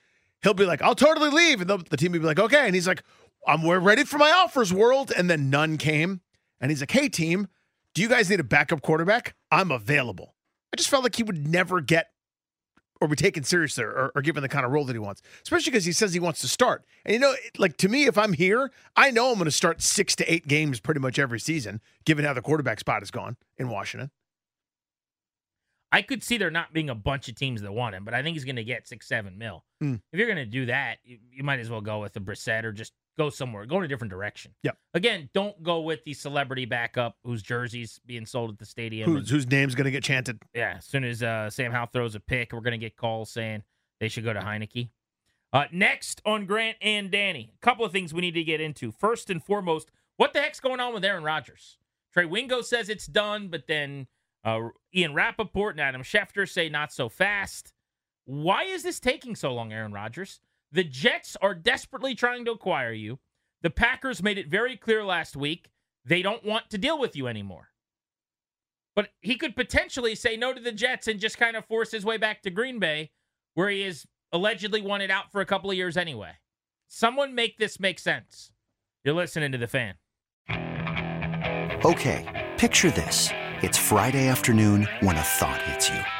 He'll 0.43 0.55
be 0.55 0.65
like, 0.65 0.83
"I'll 0.83 0.97
totally 0.97 1.31
leave," 1.31 1.61
and 1.61 1.71
the, 1.71 1.77
the 1.79 1.97
team 1.97 2.11
will 2.13 2.19
be 2.21 2.25
like, 2.27 2.41
"Okay," 2.41 2.67
and 2.67 2.75
he's 2.75 2.89
like, 2.89 3.05
"I'm 3.47 3.63
we're 3.63 3.79
ready 3.79 4.05
for 4.05 4.19
my 4.19 4.31
offers, 4.31 4.73
world," 4.73 5.13
and 5.17 5.29
then 5.29 5.51
none 5.51 5.79
came, 5.79 6.21
and 6.61 6.71
he's 6.71 6.81
like, 6.81 6.91
"Hey, 6.91 7.09
team, 7.09 7.49
do 7.95 8.03
you 8.03 8.09
guys 8.09 8.31
need 8.31 8.41
a 8.41 8.45
backup 8.45 8.83
quarterback? 8.83 9.35
I'm 9.51 9.71
available." 9.71 10.35
I 10.73 10.77
just 10.77 10.89
felt 10.89 11.03
like 11.03 11.17
he 11.17 11.23
would 11.23 11.49
never 11.49 11.81
get 11.81 12.11
or 13.01 13.09
be 13.09 13.17
taken 13.17 13.43
seriously 13.43 13.83
or, 13.83 14.13
or 14.15 14.23
given 14.23 14.43
the 14.43 14.49
kind 14.49 14.65
of 14.65 14.73
role 14.73 14.85
that 14.85 14.93
he 14.93 14.99
wants, 14.99 15.23
especially 15.43 15.71
because 15.71 15.85
he 15.85 15.93
says 15.93 16.13
he 16.13 16.21
wants 16.21 16.41
to 16.43 16.49
start. 16.49 16.85
And 17.05 17.15
you 17.15 17.19
know, 17.19 17.35
like 17.59 17.77
to 17.79 17.89
me, 17.89 18.05
if 18.07 18.19
I'm 18.19 18.35
here, 18.35 18.71
I 18.95 19.11
know 19.11 19.29
I'm 19.29 19.35
going 19.35 19.47
to 19.47 19.51
start 19.51 19.81
six 19.83 20.15
to 20.17 20.33
eight 20.33 20.47
games 20.47 20.81
pretty 20.81 21.01
much 21.01 21.19
every 21.19 21.41
season, 21.41 21.81
given 22.05 22.25
how 22.25 22.35
the 22.35 22.43
quarterback 22.43 22.79
spot 22.81 23.01
has 23.01 23.11
gone 23.11 23.37
in 23.57 23.69
Washington. 23.69 24.11
I 25.93 26.03
could 26.03 26.23
see 26.23 26.39
there 26.39 26.51
not 26.51 26.73
being 26.73 26.89
a 26.89 26.95
bunch 26.95 27.29
of 27.29 27.35
teams 27.35 27.63
that 27.63 27.73
want 27.73 27.97
him, 27.97 28.05
but 28.05 28.15
I 28.15 28.23
think 28.23 28.35
he's 28.35 28.45
going 28.45 28.57
to 28.57 28.65
get 28.65 28.87
six, 28.87 29.09
seven 29.09 29.39
mil. 29.39 29.65
Mm. 29.83 30.01
If 30.13 30.19
you're 30.19 30.29
going 30.29 30.37
to 30.37 30.47
do 30.47 30.67
that, 30.67 30.99
you, 31.05 31.19
you 31.33 31.43
might 31.43 31.59
as 31.59 31.69
well 31.69 31.81
go 31.81 32.01
with 32.01 32.17
a 32.17 32.21
Brissett 32.21 32.63
or 32.65 32.71
just 32.71 32.93
go 33.21 33.29
somewhere, 33.29 33.67
go 33.67 33.77
in 33.77 33.85
a 33.85 33.89
different 33.89 34.11
direction. 34.11 34.53
Yep. 34.63 34.79
Again, 34.95 35.29
don't 35.35 35.63
go 35.63 35.81
with 35.81 36.03
the 36.05 36.15
celebrity 36.15 36.65
backup 36.65 37.17
whose 37.23 37.43
jersey's 37.43 38.01
being 38.07 38.25
sold 38.25 38.51
at 38.51 38.59
the 38.59 38.65
stadium. 38.65 39.11
Whose, 39.11 39.29
whose 39.29 39.47
name's 39.47 39.75
going 39.75 39.85
to 39.85 39.91
get 39.91 40.03
chanted? 40.03 40.43
Yeah, 40.55 40.77
as 40.79 40.87
soon 40.87 41.05
as 41.05 41.23
uh, 41.23 41.51
Sam 41.51 41.71
Howell 41.71 41.91
throws 41.93 42.15
a 42.15 42.21
pick, 42.21 42.53
we're 42.53 42.61
going 42.61 42.73
to 42.73 42.79
get 42.79 42.97
calls 42.97 43.31
saying 43.31 43.63
they 44.01 44.09
should 44.09 44.25
go 44.25 44.33
to 44.33 44.41
Heinicke. 44.41 44.89
Uh, 45.53 45.65
next 45.71 46.23
on 46.25 46.47
Grant 46.47 46.79
and 46.81 47.11
Danny, 47.11 47.53
a 47.55 47.59
couple 47.65 47.85
of 47.85 47.93
things 47.93 48.15
we 48.15 48.23
need 48.23 48.35
to 48.35 48.45
get 48.45 48.61
into. 48.61 48.91
First 48.91 49.29
and 49.29 49.45
foremost, 49.45 49.91
what 50.17 50.33
the 50.33 50.41
heck's 50.41 50.61
going 50.61 50.81
on 50.81 50.95
with 50.95 51.05
Aaron 51.05 51.25
Rodgers? 51.25 51.77
Trey 52.15 52.25
Wingo 52.25 52.63
says 52.63 52.89
it's 52.89 53.07
done, 53.07 53.49
but 53.49 53.67
then 53.69 54.07
uh, 54.45 54.61
Ian 54.95 55.13
Rapoport 55.13 55.75
and 55.75 55.81
Adam 55.81 56.03
Schefter 56.03 56.49
say 56.49 56.71
not 56.71 56.91
so 56.91 57.11
fast. 57.11 57.75
Why 58.25 58.63
is 58.63 58.83
this 58.83 58.99
taking 58.99 59.37
so 59.37 59.53
long, 59.53 59.73
Aaron 59.75 59.93
Rodgers? 59.93 60.41
The 60.73 60.85
Jets 60.85 61.37
are 61.43 61.55
desperately 61.55 62.15
trying 62.15 62.45
to 62.45 62.53
acquire 62.53 62.93
you. 62.93 63.19
The 63.63 63.71
Packers 63.71 64.23
made 64.23 64.39
it 64.39 64.49
very 64.49 64.77
clear 64.77 65.05
last 65.05 65.37
week 65.37 65.71
they 66.05 66.23
don't 66.23 66.45
want 66.45 66.71
to 66.71 66.79
deal 66.79 66.99
with 66.99 67.17
you 67.17 67.27
anymore. 67.27 67.69
But 68.97 69.11
he 69.21 69.37
could 69.37 69.57
potentially 69.57 70.15
say 70.15 70.37
no 70.37 70.53
to 70.53 70.61
the 70.61 70.73
Jets 70.73 71.09
and 71.09 71.21
just 71.21 71.39
kind 71.39 71.57
of 71.57 71.67
force 71.67 71.91
his 71.91 72.05
way 72.05 72.17
back 72.17 72.43
to 72.43 72.51
Green 72.51 72.79
Bay, 72.79 73.11
where 73.55 73.69
he 73.69 73.83
is 73.83 74.07
allegedly 74.33 74.81
wanted 74.83 75.11
out 75.11 75.31
for 75.31 75.41
a 75.41 75.47
couple 75.47 75.71
of 75.71 75.77
years 75.77 75.97
anyway. 75.97 76.33
Someone 76.89 77.35
make 77.35 77.59
this 77.59 77.79
make 77.79 77.99
sense. 77.99 78.51
You're 79.05 79.15
listening 79.15 79.53
to 79.53 79.59
the 79.59 79.69
fan. 79.69 79.95
Okay, 81.85 82.51
picture 82.59 82.91
this. 82.91 83.31
It's 83.63 83.79
Friday 83.79 84.29
afternoon 84.29 84.89
when 85.01 85.17
a 85.17 85.23
thought 85.23 85.63
hits 85.63 85.89
you. 85.89 86.20